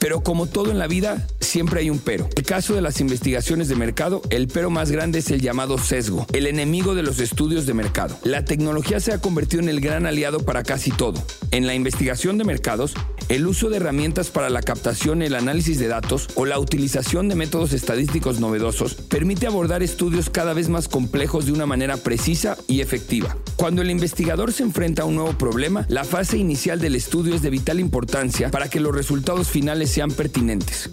Pero 0.00 0.22
como 0.22 0.46
todo 0.46 0.70
en 0.70 0.78
la 0.78 0.86
vida, 0.86 1.26
siempre 1.40 1.80
hay 1.80 1.90
un 1.90 1.98
pero. 1.98 2.24
En 2.24 2.32
el 2.38 2.42
caso 2.44 2.74
de 2.74 2.80
las 2.80 3.00
investigaciones 3.02 3.68
de 3.68 3.76
mercado, 3.76 4.22
el 4.30 4.48
pero 4.48 4.70
más 4.70 4.90
grande 4.90 5.18
es 5.18 5.30
el 5.30 5.42
llamado 5.42 5.76
sesgo, 5.76 6.26
el 6.32 6.46
enemigo 6.46 6.94
de 6.94 7.02
los 7.02 7.20
estudios 7.20 7.66
de 7.66 7.74
mercado. 7.74 8.18
La 8.24 8.46
tecnología 8.46 8.98
se 8.98 9.12
ha 9.12 9.20
convertido 9.20 9.62
en 9.62 9.68
el 9.68 9.80
gran 9.80 10.06
aliado 10.06 10.40
para 10.40 10.62
casi 10.62 10.90
todo. 10.90 11.22
En 11.50 11.66
la 11.66 11.74
investigación 11.74 12.38
de 12.38 12.44
mercados, 12.44 12.94
el 13.30 13.46
uso 13.46 13.70
de 13.70 13.76
herramientas 13.76 14.28
para 14.28 14.50
la 14.50 14.60
captación 14.60 15.22
y 15.22 15.26
el 15.26 15.36
análisis 15.36 15.78
de 15.78 15.86
datos 15.86 16.28
o 16.34 16.46
la 16.46 16.58
utilización 16.58 17.28
de 17.28 17.36
métodos 17.36 17.72
estadísticos 17.72 18.40
novedosos 18.40 18.94
permite 18.94 19.46
abordar 19.46 19.84
estudios 19.84 20.28
cada 20.28 20.52
vez 20.52 20.68
más 20.68 20.88
complejos 20.88 21.46
de 21.46 21.52
una 21.52 21.64
manera 21.64 21.96
precisa 21.96 22.58
y 22.66 22.80
efectiva. 22.80 23.36
Cuando 23.54 23.82
el 23.82 23.90
investigador 23.90 24.52
se 24.52 24.64
enfrenta 24.64 25.02
a 25.02 25.04
un 25.04 25.14
nuevo 25.14 25.38
problema, 25.38 25.86
la 25.88 26.02
fase 26.02 26.38
inicial 26.38 26.80
del 26.80 26.96
estudio 26.96 27.36
es 27.36 27.40
de 27.40 27.50
vital 27.50 27.78
importancia 27.78 28.50
para 28.50 28.68
que 28.68 28.80
los 28.80 28.92
resultados 28.92 29.48
finales 29.48 29.90
sean 29.90 30.10
pertinentes. 30.10 30.90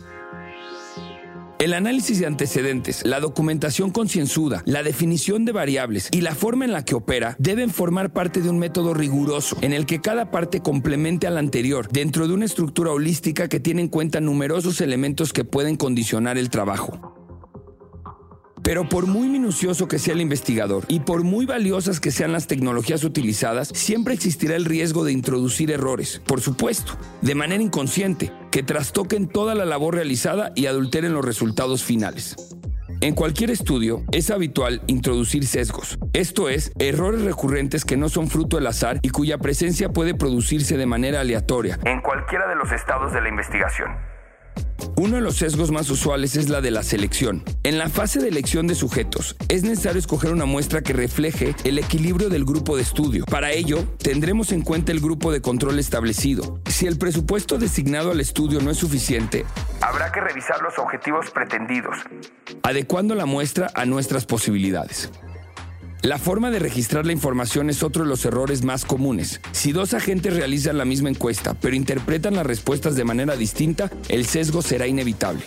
El 1.60 1.74
análisis 1.74 2.20
de 2.20 2.28
antecedentes, 2.28 3.04
la 3.04 3.20
documentación 3.20 3.89
concienzuda, 3.89 4.62
la 4.65 4.84
definición 4.84 5.43
de 5.43 5.54
variables 5.54 6.10
y 6.12 6.22
la 6.22 6.36
forma 6.36 6.65
en 6.65 6.72
la 6.72 6.86
que 6.86 6.93
opera 6.93 7.36
deben 7.39 7.72
formar 7.72 8.13
parte 8.13 8.41
de 8.41 8.50
un 8.52 8.60
método 8.60 8.93
riguroso 8.93 9.58
en 9.62 9.74
el 9.74 9.88
que 9.88 10.00
cada 10.00 10.30
parte 10.30 10.62
complemente 10.62 11.26
a 11.26 11.32
la 11.32 11.39
anterior 11.39 11.88
dentro 11.89 12.28
de 12.28 12.36
una 12.36 12.46
estructura 12.46 12.91
holística 12.91 13.50
que 13.50 13.60
tiene 13.60 13.82
en 13.82 13.88
cuenta 13.88 14.22
numerosos 14.22 14.82
elementos 14.82 15.34
que 15.34 15.46
pueden 15.46 15.78
condicionar 15.78 16.38
el 16.38 16.52
trabajo. 16.52 17.16
Pero 18.67 18.89
por 18.89 19.08
muy 19.08 19.30
minucioso 19.30 19.88
que 19.88 19.97
sea 19.97 20.13
el 20.13 20.19
investigador 20.19 20.84
y 20.89 20.99
por 20.99 21.23
muy 21.23 21.45
valiosas 21.45 22.01
que 22.01 22.12
sean 22.12 22.34
las 22.34 22.47
tecnologías 22.47 23.06
utilizadas, 23.06 23.69
siempre 23.69 24.13
existirá 24.13 24.58
el 24.58 24.65
riesgo 24.65 25.06
de 25.06 25.13
introducir 25.13 25.71
errores, 25.71 26.21
por 26.27 26.41
supuesto, 26.41 26.91
de 27.21 27.34
manera 27.34 27.63
inconsciente, 27.63 28.34
que 28.51 28.63
trastoquen 28.63 29.30
toda 29.30 29.56
la 29.56 29.63
labor 29.63 29.95
realizada 29.95 30.51
y 30.53 30.65
adulteren 30.65 31.13
los 31.13 31.23
resultados 31.23 31.82
finales. 31.82 32.36
En 32.99 33.15
cualquier 33.15 33.51
estudio 33.51 34.03
es 34.12 34.32
habitual 34.32 34.82
introducir 34.88 35.47
sesgos, 35.47 35.97
esto 36.12 36.49
es, 36.49 36.73
errores 36.77 37.21
recurrentes 37.21 37.86
que 37.86 37.95
no 37.95 38.10
son 38.10 38.27
fruto 38.27 38.58
del 38.58 38.67
azar 38.67 38.99
y 39.01 39.12
cuya 39.12 39.38
presencia 39.38 39.93
puede 39.93 40.13
producirse 40.13 40.75
de 40.75 40.86
manera 40.86 41.21
aleatoria 41.21 41.80
en 41.86 42.01
cualquiera 42.01 42.49
de 42.49 42.56
los 42.56 42.73
estados 42.73 43.13
de 43.13 43.21
la 43.21 43.30
investigación. 43.30 44.16
Uno 44.96 45.17
de 45.17 45.22
los 45.22 45.38
sesgos 45.38 45.72
más 45.72 45.89
usuales 45.89 46.36
es 46.36 46.50
la 46.50 46.60
de 46.60 46.72
la 46.72 46.82
selección. 46.82 47.43
En 47.63 47.78
la 47.78 47.89
fase 47.89 48.20
de 48.20 48.30
elección 48.30 48.65
de 48.65 48.76
sujetos, 48.76 49.36
es 49.48 49.63
necesario 49.63 50.00
escoger 50.00 50.32
una 50.32 50.46
muestra 50.46 50.82
que 50.82 50.93
refleje 50.93 51.56
el 51.63 51.78
equilibrio 51.78 52.30
del 52.30 52.46
grupo 52.46 52.76
de 52.76 52.82
estudio. 52.82 53.26
Para 53.26 53.52
ello, 53.52 53.84
tendremos 54.00 54.52
en 54.52 54.62
cuenta 54.62 54.91
el 54.91 55.00
grupo 55.00 55.32
de 55.32 55.41
control 55.41 55.78
establecido. 55.78 56.60
Si 56.65 56.88
el 56.88 56.98
presupuesto 56.98 57.58
designado 57.58 58.12
al 58.12 58.20
estudio 58.20 58.60
no 58.60 58.72
es 58.72 58.78
suficiente, 58.78 59.46
habrá 59.82 60.12
que 60.12 60.22
revisar 60.22 60.62
los 60.62 60.78
objetivos 60.80 61.30
pretendidos, 61.32 61.98
adecuando 62.63 63.13
la 63.13 63.26
muestra 63.26 63.70
a 63.76 63.86
nuestras 63.86 64.26
posibilidades. 64.26 65.12
La 66.03 66.19
forma 66.19 66.51
de 66.51 66.60
registrar 66.60 67.05
la 67.05 67.12
información 67.12 67.69
es 67.69 67.81
otro 67.81 68.03
de 68.03 68.10
los 68.10 68.23
errores 68.23 68.63
más 68.63 68.86
comunes. 68.86 69.41
Si 69.51 69.71
dos 69.71 69.93
agentes 69.93 70.36
realizan 70.36 70.77
la 70.77 70.86
misma 70.86 71.10
encuesta, 71.10 71.55
pero 71.55 71.75
interpretan 71.75 72.36
las 72.36 72.45
respuestas 72.45 72.95
de 72.95 73.03
manera 73.03 73.36
distinta, 73.36 73.91
el 74.07 74.25
sesgo 74.25 74.62
será 74.62 74.88
inevitable. 74.88 75.43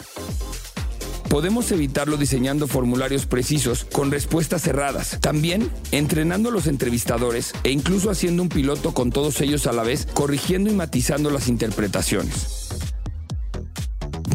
Podemos 1.29 1.71
evitarlo 1.71 2.17
diseñando 2.17 2.67
formularios 2.67 3.27
precisos 3.27 3.85
con 3.85 4.11
respuestas 4.11 4.63
cerradas, 4.63 5.19
también 5.21 5.71
entrenando 5.93 6.49
a 6.49 6.53
los 6.53 6.67
entrevistadores 6.67 7.53
e 7.63 7.71
incluso 7.71 8.11
haciendo 8.11 8.43
un 8.43 8.49
piloto 8.49 8.93
con 8.93 9.13
todos 9.13 9.41
ellos 9.41 9.69
a 9.69 9.73
la 9.73 9.85
vez, 9.85 10.09
corrigiendo 10.13 10.71
y 10.71 10.75
matizando 10.75 11.31
las 11.31 11.47
interpretaciones. 11.47 12.60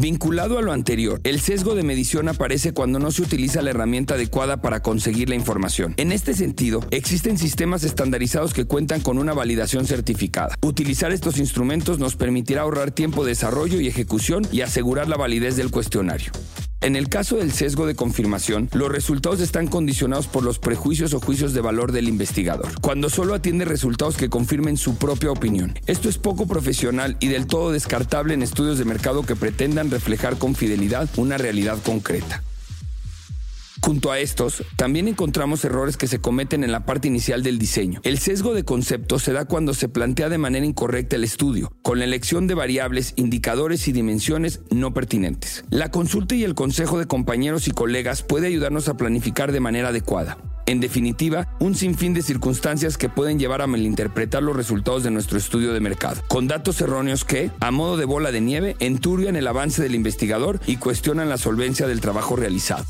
Vinculado 0.06 0.56
a 0.56 0.62
lo 0.62 0.70
anterior, 0.70 1.20
el 1.24 1.40
sesgo 1.40 1.74
de 1.74 1.82
medición 1.82 2.28
aparece 2.28 2.72
cuando 2.72 3.00
no 3.00 3.10
se 3.10 3.22
utiliza 3.22 3.60
la 3.60 3.70
herramienta 3.70 4.14
adecuada 4.14 4.58
para 4.58 4.80
conseguir 4.80 5.28
la 5.28 5.34
información. 5.34 5.94
En 5.96 6.12
este 6.12 6.32
sentido, 6.32 6.80
existen 6.92 7.38
sistemas 7.38 7.82
estandarizados 7.82 8.54
que 8.54 8.66
cuentan 8.66 9.00
con 9.00 9.18
una 9.18 9.34
validación 9.34 9.84
certificada. 9.84 10.54
Utilizar 10.62 11.10
estos 11.10 11.38
instrumentos 11.38 11.98
nos 11.98 12.14
permitirá 12.14 12.62
ahorrar 12.62 12.92
tiempo 12.92 13.24
de 13.24 13.30
desarrollo 13.30 13.80
y 13.80 13.88
ejecución 13.88 14.46
y 14.52 14.60
asegurar 14.60 15.08
la 15.08 15.16
validez 15.16 15.56
del 15.56 15.72
cuestionario. 15.72 16.30
En 16.82 16.94
el 16.94 17.08
caso 17.08 17.36
del 17.36 17.52
sesgo 17.52 17.86
de 17.86 17.94
confirmación, 17.94 18.68
los 18.72 18.90
resultados 18.90 19.40
están 19.40 19.66
condicionados 19.66 20.26
por 20.26 20.44
los 20.44 20.58
prejuicios 20.58 21.14
o 21.14 21.20
juicios 21.20 21.54
de 21.54 21.62
valor 21.62 21.90
del 21.90 22.06
investigador, 22.06 22.68
cuando 22.80 23.08
solo 23.08 23.34
atiende 23.34 23.64
resultados 23.64 24.16
que 24.16 24.28
confirmen 24.28 24.76
su 24.76 24.96
propia 24.96 25.32
opinión. 25.32 25.78
Esto 25.86 26.08
es 26.08 26.18
poco 26.18 26.46
profesional 26.46 27.16
y 27.18 27.28
del 27.28 27.46
todo 27.46 27.72
descartable 27.72 28.34
en 28.34 28.42
estudios 28.42 28.78
de 28.78 28.84
mercado 28.84 29.24
que 29.24 29.36
pretendan 29.36 29.90
reflejar 29.90 30.36
con 30.36 30.54
fidelidad 30.54 31.08
una 31.16 31.38
realidad 31.38 31.78
concreta. 31.82 32.42
Junto 33.86 34.10
a 34.10 34.18
estos, 34.18 34.64
también 34.74 35.06
encontramos 35.06 35.64
errores 35.64 35.96
que 35.96 36.08
se 36.08 36.18
cometen 36.18 36.64
en 36.64 36.72
la 36.72 36.84
parte 36.84 37.06
inicial 37.06 37.44
del 37.44 37.56
diseño. 37.56 38.00
El 38.02 38.18
sesgo 38.18 38.52
de 38.52 38.64
concepto 38.64 39.20
se 39.20 39.32
da 39.32 39.44
cuando 39.44 39.74
se 39.74 39.88
plantea 39.88 40.28
de 40.28 40.38
manera 40.38 40.66
incorrecta 40.66 41.14
el 41.14 41.22
estudio, 41.22 41.70
con 41.82 42.00
la 42.00 42.04
elección 42.04 42.48
de 42.48 42.54
variables, 42.54 43.12
indicadores 43.14 43.86
y 43.86 43.92
dimensiones 43.92 44.58
no 44.72 44.92
pertinentes. 44.92 45.64
La 45.70 45.92
consulta 45.92 46.34
y 46.34 46.42
el 46.42 46.56
consejo 46.56 46.98
de 46.98 47.06
compañeros 47.06 47.68
y 47.68 47.70
colegas 47.70 48.24
puede 48.24 48.48
ayudarnos 48.48 48.88
a 48.88 48.96
planificar 48.96 49.52
de 49.52 49.60
manera 49.60 49.90
adecuada. 49.90 50.36
En 50.66 50.80
definitiva, 50.80 51.46
un 51.60 51.76
sinfín 51.76 52.12
de 52.12 52.22
circunstancias 52.22 52.98
que 52.98 53.08
pueden 53.08 53.38
llevar 53.38 53.62
a 53.62 53.68
malinterpretar 53.68 54.42
los 54.42 54.56
resultados 54.56 55.04
de 55.04 55.12
nuestro 55.12 55.38
estudio 55.38 55.72
de 55.72 55.78
mercado, 55.78 56.22
con 56.26 56.48
datos 56.48 56.80
erróneos 56.80 57.24
que, 57.24 57.52
a 57.60 57.70
modo 57.70 57.96
de 57.96 58.04
bola 58.04 58.32
de 58.32 58.40
nieve, 58.40 58.74
enturbian 58.80 59.36
el 59.36 59.46
avance 59.46 59.80
del 59.80 59.94
investigador 59.94 60.58
y 60.66 60.78
cuestionan 60.78 61.28
la 61.28 61.38
solvencia 61.38 61.86
del 61.86 62.00
trabajo 62.00 62.34
realizado. 62.34 62.84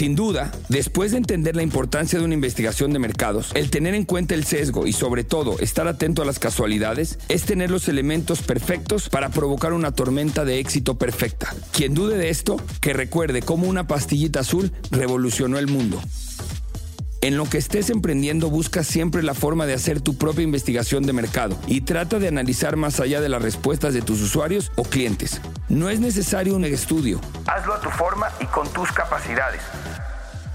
Sin 0.00 0.16
duda, 0.16 0.50
después 0.70 1.10
de 1.10 1.18
entender 1.18 1.56
la 1.56 1.62
importancia 1.62 2.18
de 2.18 2.24
una 2.24 2.32
investigación 2.32 2.94
de 2.94 2.98
mercados, 2.98 3.50
el 3.52 3.68
tener 3.68 3.94
en 3.94 4.06
cuenta 4.06 4.34
el 4.34 4.44
sesgo 4.44 4.86
y 4.86 4.94
sobre 4.94 5.24
todo 5.24 5.58
estar 5.58 5.86
atento 5.88 6.22
a 6.22 6.24
las 6.24 6.38
casualidades 6.38 7.18
es 7.28 7.44
tener 7.44 7.70
los 7.70 7.86
elementos 7.86 8.40
perfectos 8.40 9.10
para 9.10 9.28
provocar 9.28 9.74
una 9.74 9.92
tormenta 9.92 10.46
de 10.46 10.58
éxito 10.58 10.96
perfecta. 10.96 11.54
Quien 11.72 11.92
dude 11.92 12.16
de 12.16 12.30
esto, 12.30 12.56
que 12.80 12.94
recuerde 12.94 13.42
cómo 13.42 13.68
una 13.68 13.86
pastillita 13.86 14.40
azul 14.40 14.72
revolucionó 14.90 15.58
el 15.58 15.66
mundo. 15.66 16.00
En 17.22 17.36
lo 17.36 17.44
que 17.44 17.58
estés 17.58 17.90
emprendiendo 17.90 18.48
busca 18.48 18.82
siempre 18.82 19.22
la 19.22 19.34
forma 19.34 19.66
de 19.66 19.74
hacer 19.74 20.00
tu 20.00 20.16
propia 20.16 20.42
investigación 20.42 21.02
de 21.02 21.12
mercado 21.12 21.58
y 21.66 21.82
trata 21.82 22.18
de 22.18 22.28
analizar 22.28 22.76
más 22.76 22.98
allá 23.00 23.20
de 23.20 23.28
las 23.28 23.42
respuestas 23.42 23.92
de 23.92 24.00
tus 24.00 24.22
usuarios 24.22 24.72
o 24.76 24.84
clientes. 24.84 25.42
No 25.68 25.90
es 25.90 26.00
necesario 26.00 26.56
un 26.56 26.64
estudio. 26.64 27.20
Hazlo 27.46 27.74
a 27.74 27.80
tu 27.82 27.90
forma 27.90 28.28
y 28.40 28.46
con 28.46 28.66
tus 28.72 28.90
capacidades 28.92 29.60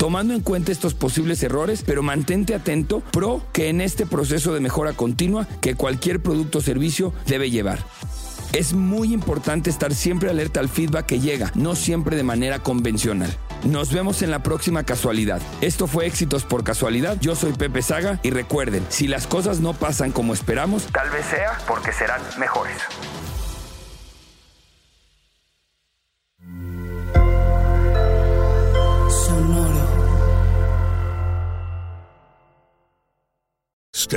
tomando 0.05 0.35
en 0.35 0.41
cuenta 0.41 0.71
estos 0.71 0.93
posibles 0.93 1.41
errores, 1.41 1.83
pero 1.83 2.03
mantente 2.03 2.53
atento, 2.53 2.99
pro, 2.99 3.41
que 3.51 3.69
en 3.69 3.81
este 3.81 4.05
proceso 4.05 4.53
de 4.53 4.59
mejora 4.59 4.93
continua 4.93 5.47
que 5.61 5.73
cualquier 5.73 6.21
producto 6.21 6.59
o 6.59 6.61
servicio 6.61 7.11
debe 7.25 7.49
llevar. 7.49 7.79
Es 8.53 8.73
muy 8.73 9.15
importante 9.15 9.71
estar 9.71 9.95
siempre 9.95 10.29
alerta 10.29 10.59
al 10.59 10.69
feedback 10.69 11.07
que 11.07 11.19
llega, 11.19 11.51
no 11.55 11.75
siempre 11.75 12.15
de 12.15 12.21
manera 12.21 12.59
convencional. 12.59 13.35
Nos 13.63 13.91
vemos 13.91 14.21
en 14.21 14.29
la 14.29 14.43
próxima 14.43 14.83
casualidad. 14.83 15.41
Esto 15.61 15.87
fue 15.87 16.05
Éxitos 16.05 16.43
por 16.43 16.63
Casualidad. 16.63 17.17
Yo 17.19 17.35
soy 17.35 17.53
Pepe 17.53 17.81
Saga 17.81 18.19
y 18.21 18.29
recuerden, 18.29 18.85
si 18.89 19.07
las 19.07 19.25
cosas 19.25 19.59
no 19.59 19.73
pasan 19.73 20.11
como 20.11 20.35
esperamos, 20.35 20.85
tal 20.93 21.09
vez 21.09 21.25
sea 21.25 21.57
porque 21.67 21.91
serán 21.91 22.21
mejores. 22.37 22.77